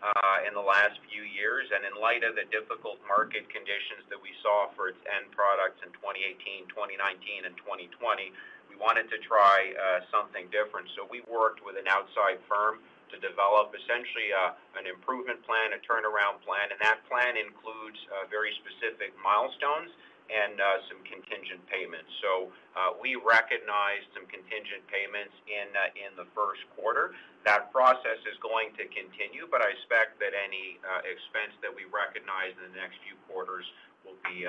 Uh, 0.00 0.48
in 0.48 0.56
the 0.56 0.64
last 0.64 0.96
few 1.12 1.20
years. 1.28 1.68
And 1.76 1.84
in 1.84 1.92
light 2.00 2.24
of 2.24 2.32
the 2.32 2.48
difficult 2.48 2.96
market 3.04 3.44
conditions 3.52 4.00
that 4.08 4.16
we 4.16 4.32
saw 4.40 4.72
for 4.72 4.88
its 4.88 4.96
end 5.04 5.28
products 5.28 5.76
in 5.84 5.92
2018, 5.92 6.72
2019, 6.72 7.44
and 7.44 7.52
2020, 7.60 8.32
we 8.72 8.80
wanted 8.80 9.12
to 9.12 9.20
try 9.20 9.76
uh, 9.76 10.00
something 10.08 10.48
different. 10.48 10.88
So 10.96 11.04
we 11.04 11.20
worked 11.28 11.60
with 11.60 11.76
an 11.76 11.84
outside 11.84 12.40
firm 12.48 12.80
to 13.12 13.20
develop 13.20 13.76
essentially 13.76 14.32
uh, 14.32 14.56
an 14.80 14.88
improvement 14.88 15.44
plan, 15.44 15.76
a 15.76 15.80
turnaround 15.84 16.40
plan, 16.48 16.72
and 16.72 16.80
that 16.80 17.04
plan 17.04 17.36
includes 17.36 18.00
very 18.32 18.56
specific 18.64 19.12
milestones 19.20 19.92
and 20.30 20.62
uh, 20.62 20.78
some 20.86 21.02
contingent 21.02 21.58
payments. 21.66 22.08
So 22.22 22.54
uh, 22.78 22.94
we 23.02 23.18
recognized 23.18 24.06
some 24.14 24.30
contingent 24.30 24.86
payments 24.86 25.34
uh, 25.50 25.90
in 25.98 26.14
the 26.14 26.30
first 26.32 26.62
quarter. 26.78 27.12
That 27.42 27.74
process 27.74 28.22
is 28.30 28.38
going 28.38 28.70
to 28.78 28.86
continue, 28.94 29.50
but 29.50 29.58
I 29.60 29.74
expect 29.74 30.22
that 30.22 30.30
any 30.32 30.78
expense 31.02 31.58
that 31.66 31.72
we 31.74 31.90
recognize 31.90 32.54
in 32.62 32.70
the 32.70 32.78
next 32.78 33.02
few 33.02 33.18
quarters 33.26 33.66
will 34.06 34.18
be 34.22 34.46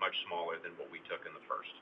much 0.00 0.16
smaller 0.26 0.56
than 0.64 0.72
what 0.80 0.88
we 0.88 1.04
took 1.04 1.22
in 1.28 1.32
the 1.36 1.44
first. 1.44 1.74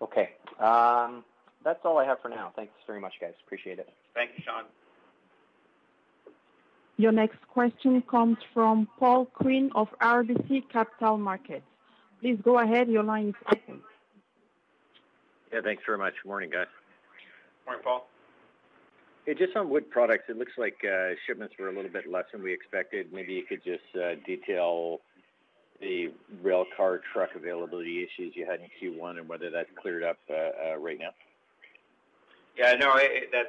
Okay. 0.00 0.36
Um, 0.60 1.24
that's 1.64 1.80
all 1.84 1.98
I 1.98 2.04
have 2.04 2.20
for 2.20 2.28
now. 2.28 2.52
Thanks 2.54 2.72
very 2.86 3.00
much, 3.00 3.14
guys. 3.20 3.34
Appreciate 3.44 3.78
it. 3.78 3.88
Thank 4.14 4.30
you, 4.36 4.44
Sean. 4.44 4.64
Your 6.98 7.12
next 7.12 7.38
question 7.48 8.02
comes 8.02 8.38
from 8.54 8.88
Paul 8.98 9.26
Quinn 9.26 9.70
of 9.74 9.88
RBC 10.00 10.70
Capital 10.70 11.18
Markets. 11.18 11.66
Please 12.20 12.38
go 12.42 12.58
ahead. 12.58 12.88
Your 12.88 13.02
line 13.02 13.28
is 13.28 13.34
open. 13.48 13.80
Yeah, 15.52 15.60
thanks 15.62 15.82
very 15.84 15.98
much. 15.98 16.14
Good 16.22 16.28
morning, 16.28 16.50
guys. 16.50 16.66
Morning, 17.66 17.82
Paul. 17.84 18.06
Hey, 19.26 19.34
just 19.34 19.56
on 19.56 19.68
wood 19.68 19.90
products, 19.90 20.24
it 20.28 20.38
looks 20.38 20.52
like 20.56 20.76
uh, 20.84 21.10
shipments 21.26 21.54
were 21.58 21.68
a 21.68 21.74
little 21.74 21.90
bit 21.90 22.10
less 22.10 22.24
than 22.32 22.42
we 22.42 22.52
expected. 22.52 23.12
Maybe 23.12 23.34
you 23.34 23.44
could 23.44 23.62
just 23.62 23.84
uh, 23.94 24.14
detail 24.24 25.00
the 25.80 26.12
rail 26.42 26.64
car 26.74 27.00
truck 27.12 27.30
availability 27.34 28.02
issues 28.02 28.32
you 28.34 28.46
had 28.46 28.60
in 28.60 28.68
Q1 28.80 29.18
and 29.18 29.28
whether 29.28 29.50
that's 29.50 29.68
cleared 29.80 30.02
up 30.02 30.16
uh, 30.30 30.78
right 30.78 30.98
now. 30.98 31.10
Yeah, 32.56 32.72
no, 32.80 32.96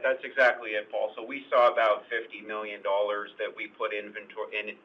that's 0.04 0.20
exactly 0.28 0.76
it, 0.76 0.92
Paul. 0.92 1.16
So 1.16 1.24
we 1.24 1.48
saw 1.48 1.72
about 1.72 2.04
50 2.12 2.44
million 2.44 2.84
dollars 2.84 3.32
that 3.40 3.48
we 3.48 3.72
put 3.72 3.96
inventory, 3.96 4.52
in 4.60 4.76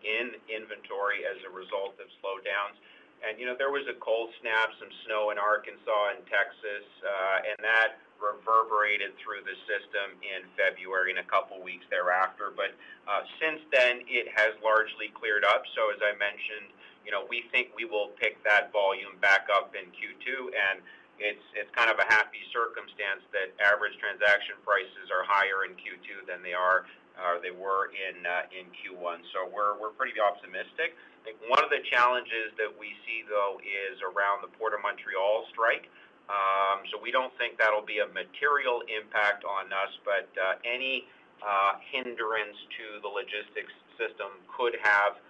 inventory 0.46 1.26
as 1.26 1.42
a 1.42 1.50
result 1.50 1.98
of 1.98 2.06
slowdowns. 2.22 2.78
And, 3.26 3.38
you 3.38 3.46
know, 3.46 3.58
there 3.58 3.74
was 3.74 3.82
a 3.90 3.98
cold 3.98 4.30
snap, 4.38 4.70
some 4.78 4.90
snow 5.06 5.34
in 5.34 5.38
Arkansas 5.42 6.14
and 6.14 6.22
Texas, 6.30 6.86
uh, 7.02 7.50
and 7.50 7.58
that 7.66 7.98
reverberated 8.22 9.10
through 9.18 9.42
the 9.42 9.58
system 9.66 10.14
in 10.22 10.46
February 10.54 11.10
and 11.10 11.18
a 11.18 11.26
couple 11.26 11.58
weeks 11.58 11.82
thereafter. 11.90 12.54
But 12.54 12.78
uh, 13.10 13.26
since 13.42 13.58
then, 13.74 14.06
it 14.06 14.30
has 14.38 14.54
largely 14.62 15.10
cleared 15.18 15.42
up. 15.42 15.66
So 15.74 15.90
as 15.90 15.98
I 15.98 16.14
mentioned, 16.14 16.70
you 17.02 17.10
know, 17.10 17.26
we 17.26 17.42
think 17.50 17.74
we 17.74 17.86
will 17.86 18.14
pick 18.22 18.38
that 18.46 18.70
volume 18.70 19.18
back 19.18 19.50
up 19.50 19.74
in 19.74 19.90
Q2, 19.90 20.54
and 20.54 20.78
it's 21.22 21.70
kind 21.72 21.88
of 21.88 22.02
a 22.02 22.08
happy 22.10 22.42
circumstance 22.50 23.22
that 23.30 23.54
average 23.62 23.94
transaction 24.02 24.58
prices 24.66 25.06
are 25.14 25.22
higher 25.22 25.64
in 25.64 25.78
Q2 25.78 26.26
than 26.26 26.42
they 26.42 26.52
are 26.52 26.84
or 27.20 27.40
they 27.44 27.52
were 27.52 27.92
in 27.92 28.24
uh, 28.24 28.48
Q1. 28.80 29.20
So 29.32 29.44
we're 29.52 29.92
pretty 29.94 30.16
optimistic. 30.16 30.96
I 30.96 31.20
think 31.30 31.38
one 31.46 31.60
of 31.62 31.70
the 31.70 31.84
challenges 31.92 32.50
that 32.56 32.72
we 32.72 32.96
see, 33.04 33.22
though, 33.28 33.60
is 33.62 34.00
around 34.02 34.42
the 34.42 34.50
Port 34.56 34.74
of 34.74 34.80
Montreal 34.82 35.46
strike. 35.52 35.86
Um, 36.30 36.86
so 36.88 36.96
we 36.96 37.12
don't 37.12 37.34
think 37.36 37.58
that'll 37.60 37.84
be 37.84 38.00
a 38.00 38.08
material 38.10 38.80
impact 38.88 39.44
on 39.44 39.68
us, 39.70 39.92
but 40.06 40.30
uh, 40.38 40.56
any 40.64 41.04
uh, 41.44 41.76
hindrance 41.92 42.56
to 42.78 43.02
the 43.04 43.10
logistics 43.10 43.74
system 43.98 44.32
could 44.48 44.78
have 44.80 45.20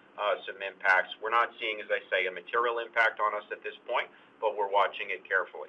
some 0.46 0.62
impacts. 0.62 1.11
We're 1.18 1.35
not 1.35 1.50
seeing, 1.59 1.83
as 1.83 1.90
I 1.90 1.98
say, 2.07 2.31
a 2.31 2.33
material 2.33 2.78
impact 2.78 3.18
on 3.18 3.35
us 3.35 3.42
at 3.50 3.59
this 3.66 3.74
point, 3.90 4.07
but 4.40 4.55
we're 4.55 4.70
watching 4.70 5.11
it 5.11 5.26
carefully. 5.26 5.68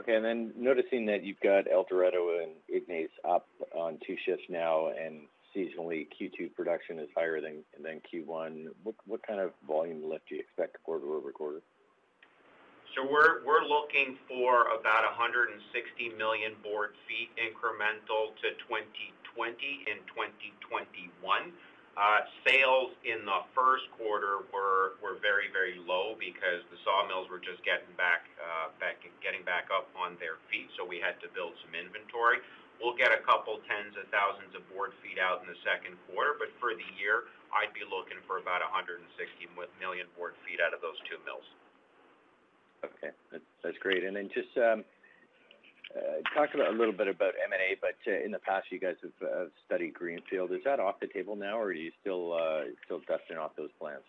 Okay. 0.00 0.14
And 0.14 0.24
then 0.24 0.52
noticing 0.56 1.06
that 1.06 1.24
you've 1.24 1.40
got 1.40 1.70
El 1.70 1.84
Dorado 1.88 2.40
and 2.42 2.52
Ignace 2.68 3.14
up 3.24 3.46
on 3.74 3.98
two 4.06 4.16
shifts 4.26 4.44
now, 4.48 4.88
and 4.88 5.22
seasonally, 5.54 6.08
Q2 6.20 6.54
production 6.54 6.98
is 6.98 7.08
higher 7.16 7.40
than 7.40 7.62
Q1. 7.82 8.66
What 9.06 9.26
kind 9.26 9.40
of 9.40 9.52
volume 9.66 10.08
lift 10.08 10.28
do 10.28 10.34
you 10.34 10.40
expect 10.40 10.82
quarter-over-quarter? 10.82 11.60
So 12.94 13.02
we're 13.02 13.42
we're 13.42 13.66
looking 13.66 14.14
for 14.30 14.70
about 14.70 15.02
160 15.02 15.58
million 16.14 16.54
board 16.62 16.94
feet 17.10 17.26
incremental 17.34 18.30
to 18.38 18.54
2020 18.70 19.90
and 19.90 19.98
2021. 20.14 21.10
Sales 22.42 22.92
in 23.06 23.22
the 23.24 23.40
first 23.54 23.86
quarter 23.94 24.42
were 24.50 24.98
were 24.98 25.16
very, 25.22 25.48
very 25.54 25.78
low 25.78 26.18
because 26.18 26.60
the 26.74 26.78
sawmills 26.82 27.30
were 27.30 27.38
just 27.38 27.62
getting 27.62 27.90
back 27.94 28.26
uh 28.42 28.74
back 28.82 28.98
getting 29.22 29.46
back 29.46 29.70
up 29.70 29.86
on 29.94 30.18
their 30.18 30.42
feet, 30.50 30.66
so 30.74 30.82
we 30.82 30.98
had 30.98 31.16
to 31.22 31.28
build 31.32 31.54
some 31.62 31.72
inventory. 31.72 32.42
We'll 32.82 32.98
get 32.98 33.14
a 33.14 33.22
couple 33.22 33.62
tens 33.70 33.94
of 33.94 34.10
thousands 34.10 34.50
of 34.58 34.66
board 34.74 34.90
feet 34.98 35.22
out 35.22 35.40
in 35.40 35.46
the 35.46 35.56
second 35.62 35.94
quarter, 36.10 36.34
but 36.34 36.50
for 36.58 36.74
the 36.74 36.88
year, 36.98 37.30
I'd 37.54 37.70
be 37.70 37.86
looking 37.86 38.18
for 38.26 38.42
about 38.42 38.66
160 38.66 39.06
million 39.78 40.10
board 40.18 40.34
feet 40.42 40.58
out 40.58 40.74
of 40.74 40.82
those 40.82 40.98
two 41.06 41.22
mills. 41.22 41.46
Okay, 42.82 43.14
that's 43.62 43.78
great. 43.78 44.02
And 44.02 44.18
then 44.18 44.28
just 44.34 44.50
talk 46.34 46.50
a 46.54 46.72
little 46.72 46.92
bit 46.92 47.08
about 47.08 47.34
M&A, 47.46 47.76
but 47.80 47.96
uh, 48.06 48.24
in 48.24 48.32
the 48.32 48.38
past, 48.38 48.66
you 48.70 48.78
guys 48.78 48.96
have 49.02 49.28
uh, 49.28 49.44
studied 49.66 49.94
greenfield. 49.94 50.52
Is 50.52 50.60
that 50.64 50.80
off 50.80 51.00
the 51.00 51.06
table 51.06 51.36
now, 51.36 51.58
or 51.58 51.66
are 51.66 51.72
you 51.72 51.92
still 52.00 52.32
uh, 52.32 52.64
dusting 53.08 53.36
off 53.36 53.52
those 53.56 53.70
plans? 53.78 54.02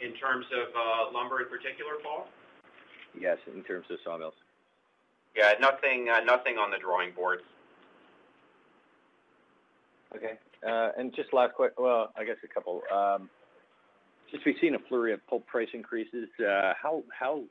In 0.00 0.12
terms 0.14 0.46
of 0.52 1.12
lumber 1.12 1.42
in 1.42 1.48
particular, 1.48 1.92
Paul? 2.02 2.26
Yes, 3.18 3.38
in 3.54 3.62
terms 3.62 3.86
of 3.90 3.98
sawmills. 4.04 4.34
Yeah, 5.36 5.52
nothing, 5.60 6.06
nothing 6.26 6.58
on 6.58 6.70
the 6.70 6.78
drawing 6.78 7.12
boards. 7.12 7.42
Okay. 10.16 10.38
And 10.62 11.14
just 11.14 11.32
last 11.32 11.54
quick, 11.54 11.78
well, 11.78 12.12
I 12.16 12.24
guess 12.24 12.36
a 12.44 12.52
couple. 12.52 12.82
Um, 12.92 13.30
since 14.30 14.42
we've 14.44 14.56
seen 14.60 14.74
a 14.74 14.78
flurry 14.88 15.12
of 15.12 15.24
pulp 15.26 15.46
price 15.46 15.68
increases, 15.72 16.28
how 16.40 17.04
how 17.16 17.42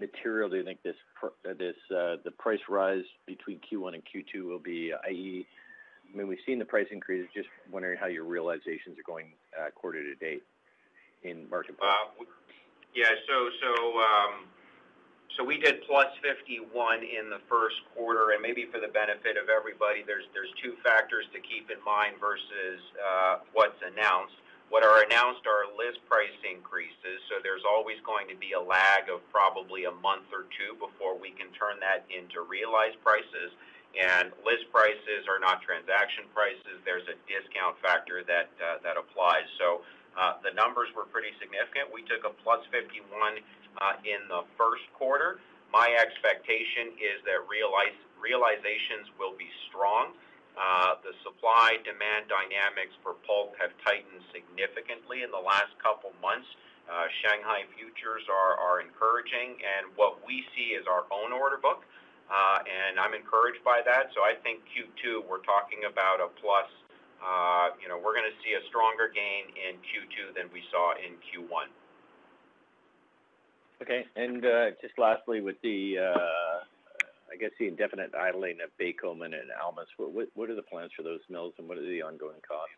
material 0.00 0.48
do 0.48 0.56
you 0.56 0.64
think 0.64 0.82
this, 0.82 0.96
this 1.44 1.76
uh 1.90 2.16
the 2.24 2.30
price 2.38 2.60
rise 2.68 3.04
between 3.26 3.60
Q1 3.60 3.94
and 3.94 4.02
Q2 4.04 4.44
will 4.44 4.58
be, 4.58 4.92
i.e., 5.08 5.46
I 6.12 6.16
mean, 6.16 6.28
we've 6.28 6.38
seen 6.46 6.58
the 6.58 6.64
price 6.64 6.86
increases, 6.92 7.28
just 7.34 7.48
wondering 7.70 7.98
how 7.98 8.06
your 8.06 8.24
realizations 8.24 8.96
are 8.98 9.02
going, 9.04 9.32
quarter 9.74 10.02
to 10.02 10.14
date 10.14 10.42
in 11.24 11.48
market? 11.50 11.74
Yeah, 12.94 13.10
so 13.28 13.50
so 13.60 13.70
um 13.98 14.46
so 15.36 15.44
we 15.44 15.58
did 15.58 15.84
+51 15.84 17.04
in 17.04 17.28
the 17.28 17.44
first 17.44 17.76
quarter, 17.94 18.32
and 18.32 18.40
maybe 18.40 18.64
for 18.72 18.80
the 18.80 18.88
benefit 18.88 19.36
of 19.36 19.50
everybody, 19.52 20.02
there's 20.06 20.24
there's 20.32 20.52
two 20.62 20.74
factors 20.82 21.26
to 21.34 21.40
keep 21.40 21.68
in 21.70 21.82
mind 21.84 22.16
versus 22.20 22.80
uh 22.96 23.38
what's 23.52 23.76
announced. 23.82 24.38
What 24.68 24.82
are 24.82 25.02
announced 25.02 25.46
are 25.46 25.70
list 25.78 26.02
price 26.10 26.34
increases, 26.42 27.22
so 27.30 27.38
there's 27.42 27.62
always 27.62 28.02
going 28.02 28.26
to 28.28 28.34
be 28.34 28.52
a 28.52 28.60
lag 28.60 29.08
of 29.08 29.22
probably 29.30 29.84
a 29.86 29.94
month 30.02 30.26
or 30.34 30.50
two 30.58 30.74
before 30.82 31.14
we 31.16 31.30
can 31.30 31.46
turn 31.54 31.78
that 31.80 32.04
into 32.10 32.42
realized 32.42 32.98
prices. 33.02 33.54
and 33.96 34.28
list 34.44 34.68
prices 34.68 35.24
are 35.24 35.40
not 35.40 35.62
transaction 35.64 36.28
prices. 36.34 36.76
There's 36.84 37.08
a 37.08 37.16
discount 37.24 37.80
factor 37.80 38.20
that 38.28 38.52
uh, 38.60 38.76
that 38.84 39.00
applies. 39.00 39.48
So 39.56 39.80
uh, 40.18 40.36
the 40.44 40.52
numbers 40.52 40.92
were 40.92 41.08
pretty 41.08 41.32
significant. 41.40 41.88
We 41.88 42.04
took 42.04 42.24
a 42.28 42.32
plus 42.44 42.60
51 42.68 43.40
uh, 43.80 43.96
in 44.04 44.20
the 44.28 44.44
first 44.60 44.84
quarter. 44.92 45.40
My 45.72 45.96
expectation 45.96 46.92
is 47.00 47.24
that 47.24 47.44
realize, 47.48 47.96
realizations 48.20 49.08
will 49.16 49.36
be 49.36 49.48
strong. 49.68 50.12
Uh, 50.56 50.96
the 51.04 51.12
supply-demand 51.20 52.32
dynamics 52.32 52.96
for 53.04 53.20
pulp 53.28 53.52
have 53.60 53.76
tightened 53.84 54.24
significantly 54.32 55.20
in 55.20 55.28
the 55.28 55.40
last 55.40 55.76
couple 55.84 56.16
months. 56.24 56.48
Uh, 56.88 57.04
Shanghai 57.20 57.68
futures 57.76 58.24
are, 58.32 58.80
encouraging, 58.80 59.60
and 59.60 59.88
what 59.96 60.20
we 60.24 60.44
see 60.56 60.72
is 60.76 60.86
our 60.88 61.04
own 61.12 61.32
order 61.32 61.56
book 61.60 61.84
uh, 62.30 62.58
and 62.66 62.98
I'm 62.98 63.14
encouraged 63.14 63.62
by 63.62 63.82
that. 63.86 64.10
So 64.14 64.22
I 64.22 64.34
think 64.42 64.60
Q2, 64.74 65.28
we're 65.28 65.44
talking 65.46 65.86
about 65.86 66.18
a 66.18 66.28
plus. 66.42 66.66
You 67.82 67.88
know, 67.88 67.98
we're 67.98 68.14
going 68.14 68.26
to 68.28 68.38
see 68.42 68.54
a 68.54 68.62
stronger 68.68 69.10
gain 69.10 69.50
in 69.54 69.78
Q2 69.78 70.34
than 70.34 70.50
we 70.52 70.62
saw 70.70 70.94
in 70.98 71.14
Q1. 71.30 71.70
Okay. 73.82 74.06
And 74.16 74.42
just 74.82 74.98
lastly, 74.98 75.40
with 75.40 75.56
the, 75.62 75.98
I 77.36 77.38
guess, 77.38 77.52
the 77.60 77.68
indefinite 77.68 78.16
idling 78.16 78.64
of 78.64 78.72
Baie-Comeau 78.80 79.28
and 79.28 79.36
Amos, 79.60 79.92
what 80.00 80.48
are 80.48 80.56
the 80.56 80.64
plans 80.64 80.88
for 80.96 81.04
those 81.04 81.20
mills, 81.28 81.52
and 81.60 81.68
what 81.68 81.76
are 81.76 81.84
the 81.84 82.00
ongoing 82.00 82.40
costs? 82.40 82.72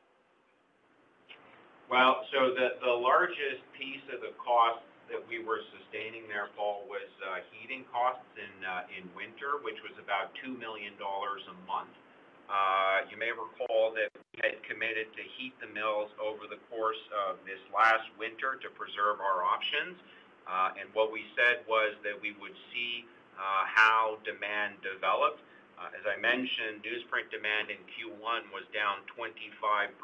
Well, 1.87 2.27
so 2.35 2.51
the 2.59 2.91
largest 2.91 3.63
piece 3.79 4.03
of 4.11 4.19
the 4.19 4.35
cost 4.35 4.83
that 5.15 5.23
we 5.31 5.47
were 5.47 5.63
sustaining 5.79 6.27
there, 6.27 6.51
Paul, 6.59 6.91
was 6.91 7.07
uh, 7.23 7.39
heating 7.55 7.87
costs 7.95 8.27
in 8.35 8.51
uh, 8.67 8.91
in 8.99 9.07
winter, 9.15 9.63
which 9.63 9.79
was 9.87 9.95
about 10.03 10.35
$2 10.43 10.59
million 10.59 10.99
a 10.99 11.57
month. 11.65 11.95
Uh, 12.51 13.07
you 13.07 13.15
may 13.15 13.31
recall 13.31 13.95
that 13.95 14.11
we 14.35 14.43
had 14.43 14.59
committed 14.67 15.07
to 15.15 15.23
heat 15.39 15.55
the 15.63 15.71
mills 15.71 16.11
over 16.19 16.51
the 16.51 16.59
course 16.67 17.01
of 17.31 17.39
this 17.47 17.63
last 17.71 18.11
winter 18.19 18.59
to 18.59 18.69
preserve 18.75 19.23
our 19.23 19.47
options. 19.47 19.95
And 20.49 20.89
what 20.93 21.13
we 21.13 21.25
said 21.37 21.65
was 21.69 21.97
that 22.05 22.17
we 22.17 22.33
would 22.41 22.57
see 22.73 23.05
how 23.39 24.19
demand 24.27 24.77
developed. 24.83 25.41
As 25.79 26.03
I 26.11 26.19
mentioned, 26.19 26.83
newsprint 26.83 27.31
demand 27.31 27.71
in 27.71 27.79
Q1 27.95 28.51
was 28.51 28.67
down 28.75 29.07
25% 29.15 29.95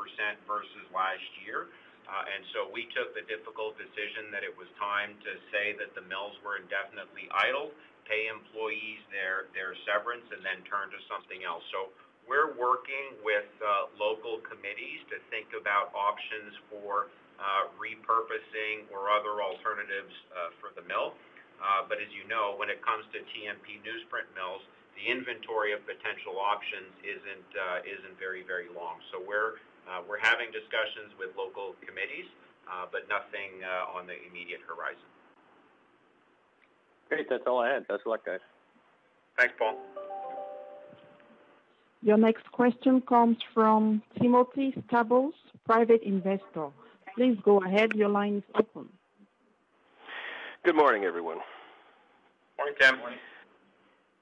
versus 0.47 0.87
last 0.94 1.27
year. 1.42 1.66
Uh, 2.05 2.23
and 2.31 2.44
so 2.53 2.68
we 2.68 2.85
took 2.92 3.16
the 3.16 3.25
difficult 3.25 3.75
decision 3.81 4.29
that 4.29 4.44
it 4.44 4.53
was 4.53 4.68
time 4.77 5.16
to 5.25 5.33
say 5.49 5.73
that 5.81 5.97
the 5.97 6.05
mills 6.05 6.37
were 6.44 6.61
indefinitely 6.61 7.27
idle, 7.33 7.73
pay 8.05 8.29
employees 8.29 9.01
their, 9.09 9.49
their 9.57 9.73
severance, 9.88 10.29
and 10.29 10.44
then 10.44 10.61
turn 10.68 10.92
to 10.92 11.01
something 11.09 11.42
else. 11.49 11.64
So 11.73 11.88
we're 12.29 12.53
working 12.57 13.16
with 13.25 13.49
uh, 13.61 13.88
local 13.97 14.44
committees 14.44 15.01
to 15.12 15.16
think 15.33 15.57
about 15.57 15.92
options 15.97 16.53
for 16.68 17.09
uh, 17.40 17.73
repurposing 17.81 18.85
or 18.92 19.09
other 19.09 19.40
alternatives 19.40 20.12
uh, 20.33 20.53
for 20.61 20.77
the 20.77 20.85
mill. 20.85 21.16
Uh, 21.62 21.87
but 21.88 21.99
as 22.03 22.11
you 22.12 22.27
know, 22.29 22.55
when 22.59 22.69
it 22.69 22.83
comes 22.85 23.07
to 23.14 23.23
TMP 23.33 23.81
newsprint 23.83 24.29
mills, 24.35 24.62
the 24.99 25.11
inventory 25.11 25.75
of 25.75 25.83
potential 25.87 26.38
options 26.38 26.90
isn't 27.03 27.51
uh, 27.55 27.83
isn't 27.83 28.17
very 28.19 28.43
very 28.47 28.71
long. 28.71 29.03
So 29.11 29.23
we're 29.23 29.59
uh, 29.88 30.03
we're 30.07 30.23
having 30.23 30.51
discussions 30.55 31.12
with 31.19 31.35
local 31.37 31.75
committees, 31.83 32.29
uh, 32.71 32.87
but 32.90 33.09
nothing 33.09 33.62
uh, 33.62 33.97
on 33.97 34.07
the 34.07 34.17
immediate 34.29 34.62
horizon. 34.67 35.09
Great. 37.09 37.29
That's 37.29 37.45
all 37.47 37.61
I 37.61 37.75
had. 37.75 37.87
Best 37.88 38.03
of 38.07 38.14
luck, 38.14 38.25
guys. 38.25 38.40
Thanks, 39.38 39.55
Paul. 39.59 39.79
Your 42.03 42.19
next 42.19 42.51
question 42.53 43.01
comes 43.01 43.38
from 43.53 44.03
Timothy 44.21 44.75
Stables, 44.87 45.35
private 45.64 46.03
investor. 46.03 46.69
Please 47.14 47.38
go 47.43 47.62
ahead. 47.62 47.95
Your 47.95 48.11
line 48.11 48.37
is 48.37 48.43
open. 48.55 48.88
Good 50.64 50.77
morning, 50.77 51.05
everyone. 51.05 51.37
Morning, 52.57 52.74
Tim. 52.81 52.96
Morning. 52.98 53.18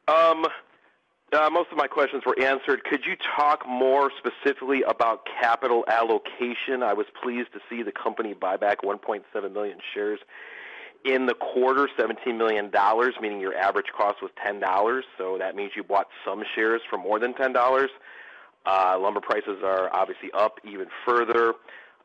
Um, 0.08 0.44
uh, 1.32 1.48
most 1.50 1.70
of 1.70 1.78
my 1.78 1.86
questions 1.86 2.24
were 2.26 2.36
answered. 2.42 2.82
Could 2.82 3.06
you 3.06 3.14
talk 3.36 3.64
more 3.64 4.10
specifically 4.18 4.82
about 4.82 5.24
capital 5.40 5.84
allocation? 5.86 6.82
I 6.82 6.94
was 6.94 7.06
pleased 7.22 7.52
to 7.52 7.60
see 7.70 7.84
the 7.84 7.92
company 7.92 8.34
buy 8.34 8.56
back 8.56 8.82
1.7 8.82 9.52
million 9.52 9.78
shares 9.94 10.18
in 11.04 11.26
the 11.26 11.34
quarter, 11.34 11.88
$17 11.96 12.36
million, 12.36 12.72
meaning 13.20 13.40
your 13.40 13.54
average 13.54 13.92
cost 13.96 14.20
was 14.20 14.32
$10. 14.44 15.02
So 15.16 15.38
that 15.38 15.54
means 15.54 15.70
you 15.76 15.84
bought 15.84 16.08
some 16.24 16.42
shares 16.56 16.80
for 16.90 16.98
more 16.98 17.20
than 17.20 17.34
$10. 17.34 17.86
Uh, 18.66 18.98
lumber 18.98 19.20
prices 19.20 19.58
are 19.62 19.94
obviously 19.94 20.32
up 20.32 20.58
even 20.64 20.88
further. 21.06 21.54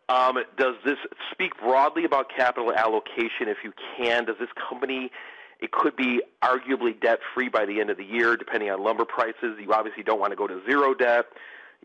Um, 0.09 0.37
does 0.57 0.75
this 0.85 0.97
speak 1.31 1.57
broadly 1.59 2.05
about 2.05 2.27
capital 2.35 2.73
allocation? 2.73 3.47
If 3.47 3.57
you 3.63 3.73
can, 3.97 4.25
does 4.25 4.37
this 4.39 4.49
company 4.69 5.11
it 5.59 5.71
could 5.71 5.95
be 5.95 6.21
arguably 6.43 6.99
debt 6.99 7.19
free 7.33 7.49
by 7.49 7.65
the 7.65 7.79
end 7.79 7.89
of 7.89 7.97
the 7.97 8.03
year, 8.03 8.37
depending 8.37 8.69
on 8.69 8.83
lumber 8.83 9.05
prices. 9.05 9.57
You 9.59 9.73
obviously 9.73 10.03
don't 10.03 10.19
want 10.19 10.31
to 10.31 10.35
go 10.35 10.47
to 10.47 10.61
zero 10.69 10.93
debt. 10.93 11.25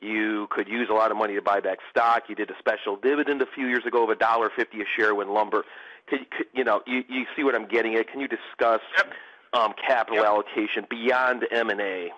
You 0.01 0.49
could 0.51 0.69
use 0.69 0.89
a 0.91 0.95
lot 0.95 1.11
of 1.11 1.17
money 1.17 1.35
to 1.35 1.43
buy 1.43 1.61
back 1.61 1.79
stock. 1.91 2.25
You 2.29 2.35
did 2.35 2.51
a 2.51 2.59
special 2.59 2.97
dividend 2.97 3.41
a 3.41 3.47
few 3.47 3.67
years 3.69 3.87
ago 3.87 4.05
of 4.05 4.11
a 4.11 4.15
dollar 4.15 4.51
fifty 4.55 4.81
a 4.81 4.85
share 4.97 5.15
when 5.15 5.29
lumber. 5.33 5.65
Could, 6.09 6.31
could, 6.31 6.47
you 6.53 6.65
know, 6.65 6.83
you, 6.87 7.05
you 7.09 7.25
see 7.37 7.45
what 7.45 7.55
I'm 7.55 7.67
getting 7.67 7.95
at? 7.95 8.09
Can 8.09 8.21
you 8.21 8.29
discuss 8.29 8.81
yep. 8.97 9.13
um, 9.53 9.73
capital 9.87 10.17
yep. 10.17 10.27
allocation 10.27 10.87
beyond 10.91 11.47
M 11.51 11.71
and 11.71 11.81
A? 11.81 12.09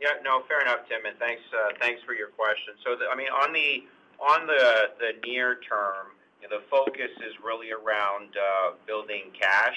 Yeah, 0.00 0.08
no, 0.24 0.42
fair 0.48 0.62
enough, 0.62 0.88
Tim, 0.88 1.04
and 1.06 1.16
thanks, 1.18 1.42
uh, 1.52 1.76
thanks 1.78 2.00
for 2.04 2.14
your 2.14 2.28
question. 2.28 2.74
So, 2.84 2.96
the, 2.96 3.04
I 3.12 3.14
mean, 3.14 3.28
on 3.28 3.52
the 3.52 3.84
on 4.20 4.46
the 4.46 5.16
near 5.24 5.58
term, 5.64 6.12
the 6.48 6.60
focus 6.70 7.12
is 7.24 7.34
really 7.44 7.70
around 7.70 8.34
uh, 8.34 8.74
building 8.86 9.30
cash 9.36 9.76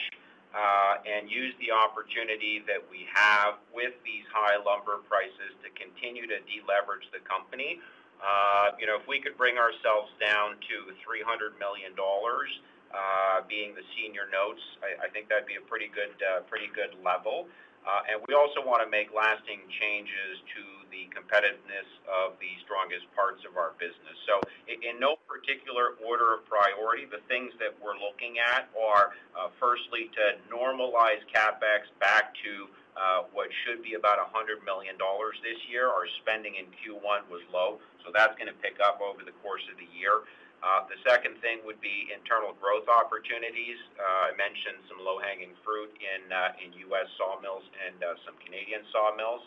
uh, 0.54 1.02
and 1.06 1.30
use 1.30 1.54
the 1.60 1.74
opportunity 1.74 2.62
that 2.66 2.82
we 2.90 3.06
have 3.10 3.58
with 3.74 3.94
these 4.06 4.26
high 4.34 4.58
lumber 4.62 5.02
prices 5.10 5.54
to 5.66 5.70
continue 5.74 6.26
to 6.30 6.42
deleverage 6.46 7.06
the 7.14 7.22
company. 7.26 7.82
Uh, 8.22 8.72
you 8.80 8.88
know, 8.88 8.96
if 8.96 9.06
we 9.08 9.20
could 9.20 9.36
bring 9.36 9.58
ourselves 9.58 10.10
down 10.22 10.56
to 10.66 10.94
$300 11.04 11.60
million, 11.60 11.92
uh, 11.98 13.42
being 13.50 13.74
the 13.74 13.84
senior 13.98 14.30
notes, 14.30 14.62
I, 14.80 15.10
think 15.10 15.28
that'd 15.28 15.50
be 15.50 15.58
a 15.58 15.66
pretty 15.66 15.90
good, 15.90 16.14
pretty 16.46 16.70
good 16.72 16.94
level. 17.02 17.50
Uh, 17.84 18.12
and 18.12 18.18
we 18.28 18.34
also 18.34 18.64
want 18.64 18.80
to 18.80 18.90
make 18.90 19.12
lasting 19.12 19.60
changes 19.80 20.40
to 20.56 20.64
the 20.88 21.10
competitiveness 21.12 21.90
of 22.08 22.40
the 22.40 22.52
strongest 22.64 23.04
parts 23.12 23.44
of 23.44 23.60
our 23.60 23.76
business. 23.76 24.16
So 24.24 24.40
in 24.70 25.00
no 25.02 25.20
particular 25.28 26.00
order 26.00 26.38
of 26.38 26.48
priority, 26.48 27.10
the 27.10 27.20
things 27.28 27.52
that 27.60 27.76
we're 27.84 28.00
looking 28.00 28.40
at 28.40 28.72
are, 28.78 29.18
uh, 29.36 29.52
firstly, 29.60 30.08
to 30.16 30.40
normalize 30.48 31.20
CapEx 31.28 31.92
back 32.00 32.32
to 32.46 32.72
uh, 32.94 33.26
what 33.34 33.50
should 33.66 33.82
be 33.82 33.98
about 33.98 34.22
$100 34.22 34.62
million 34.64 34.96
this 35.42 35.60
year. 35.68 35.90
Our 35.90 36.06
spending 36.22 36.56
in 36.56 36.70
Q1 36.78 37.26
was 37.28 37.42
low, 37.52 37.82
so 38.06 38.14
that's 38.14 38.38
going 38.38 38.48
to 38.48 38.58
pick 38.62 38.78
up 38.80 39.02
over 39.02 39.26
the 39.26 39.34
course 39.42 39.66
of 39.68 39.76
the 39.82 39.90
year. 39.92 40.24
Uh, 40.64 40.88
the 40.88 40.96
second 41.04 41.36
thing 41.44 41.60
would 41.68 41.80
be 41.84 42.08
internal 42.08 42.56
growth 42.56 42.88
opportunities. 42.88 43.76
Uh, 44.00 44.32
I 44.32 44.38
mentioned 44.40 44.80
some 44.88 45.04
low-hanging 45.04 45.60
fruit 45.60 45.92
in 46.00 46.32
uh, 46.32 46.56
in 46.64 46.72
U.S. 46.88 47.12
sawmills 47.20 47.68
and 47.84 48.00
some 48.24 48.40
Canadian 48.40 48.88
sawmills. 48.96 49.44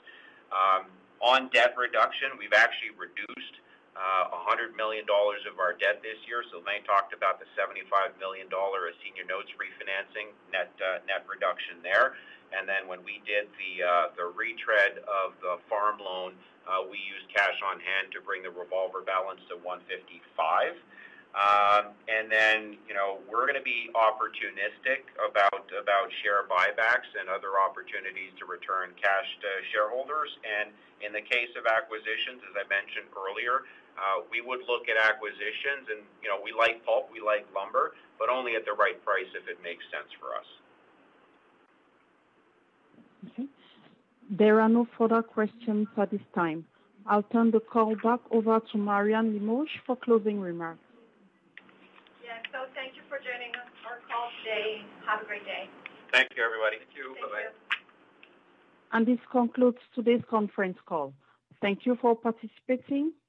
Um, 0.52 0.92
on 1.24 1.48
debt 1.57 1.72
reduction, 1.81 2.37
we've 2.37 2.52
actually 2.52 2.92
reduced 2.92 3.57
uh, 3.96 4.28
$100 4.44 4.76
million 4.76 5.09
of 5.09 5.56
our 5.56 5.72
debt 5.72 6.04
this 6.04 6.20
year. 6.28 6.44
So 6.52 6.61
Lane 6.68 6.85
talked 6.85 7.16
about 7.16 7.40
the 7.40 7.48
$75 7.56 7.88
million 8.20 8.46
of 8.52 8.94
senior 9.00 9.24
notes 9.24 9.48
refinancing, 9.56 10.37
net 10.52 10.68
uh, 10.78 11.00
net 11.09 11.24
reduction 11.24 11.80
there. 11.80 12.20
And 12.52 12.68
then 12.68 12.87
when 12.87 13.02
we 13.02 13.24
did 13.26 13.48
the 13.56 13.72
uh, 13.82 14.06
the 14.14 14.28
retread 14.37 15.02
of 15.09 15.35
the 15.40 15.59
farm 15.66 15.98
loan, 15.98 16.37
uh, 16.68 16.85
we 16.87 17.00
used 17.00 17.26
cash 17.32 17.56
on 17.64 17.81
hand 17.81 18.12
to 18.12 18.21
bring 18.21 18.44
the 18.44 18.52
revolver 18.52 19.00
balance 19.02 19.40
to 19.48 19.56
155. 19.64 20.77
Um, 21.37 21.92
and 22.08 22.33
then, 22.33 22.81
you 22.88 22.96
know, 22.96 23.21
we're 23.29 23.44
going 23.44 23.60
to 23.60 23.66
be 23.66 23.92
opportunistic 23.92 25.04
about 25.21 25.68
about 25.68 26.08
share 26.25 26.48
buybacks 26.48 27.12
and 27.12 27.29
other 27.29 27.60
opportunities 27.60 28.33
to 28.40 28.48
return 28.48 28.96
cash 28.96 29.29
to 29.44 29.50
shareholders. 29.68 30.33
And 30.44 30.73
in 31.04 31.12
the 31.12 31.21
case 31.21 31.52
of 31.60 31.68
acquisitions, 31.68 32.40
as 32.40 32.56
I 32.56 32.64
mentioned 32.73 33.12
earlier, 33.12 33.68
uh, 33.97 34.23
we 34.31 34.40
would 34.40 34.61
look 34.69 34.88
at 34.88 34.97
acquisitions, 34.97 35.88
and 35.90 36.01
you 36.23 36.29
know, 36.29 36.38
we 36.42 36.53
like 36.53 36.85
pulp, 36.85 37.09
we 37.13 37.21
like 37.21 37.47
lumber, 37.55 37.94
but 38.19 38.29
only 38.29 38.55
at 38.55 38.65
the 38.65 38.73
right 38.73 39.03
price 39.05 39.29
if 39.35 39.49
it 39.49 39.59
makes 39.63 39.85
sense 39.90 40.09
for 40.21 40.37
us. 40.37 40.49
Okay. 43.33 43.49
There 44.31 44.61
are 44.61 44.69
no 44.69 44.87
further 44.97 45.23
questions 45.23 45.88
at 45.97 46.11
this 46.11 46.21
time. 46.35 46.67
I'll 47.07 47.23
turn 47.23 47.51
the 47.51 47.61
call 47.61 47.94
back 47.97 48.21
over 48.31 48.61
to 48.73 48.79
Marianne 48.79 49.33
Limoges 49.33 49.73
for 49.87 49.97
closing 49.97 50.40
remarks. 50.40 50.81
Yes, 52.25 52.42
so 52.53 52.67
thank 52.75 52.97
you 52.97 53.03
for 53.09 53.19
joining 53.19 53.55
us, 53.55 53.71
our 53.87 53.99
call 54.11 54.29
today. 54.42 54.83
Have 55.07 55.23
a 55.23 55.25
great 55.25 55.44
day. 55.44 55.71
Thank 56.13 56.31
you, 56.37 56.42
everybody. 56.42 56.79
Thank 56.79 56.97
you. 56.97 57.15
Bye-bye. 57.23 57.55
And 58.92 59.07
this 59.07 59.19
concludes 59.31 59.79
today's 59.94 60.23
conference 60.29 60.79
call. 60.87 61.13
Thank 61.63 61.87
you 61.87 61.97
for 62.01 62.17
participating. 62.17 63.13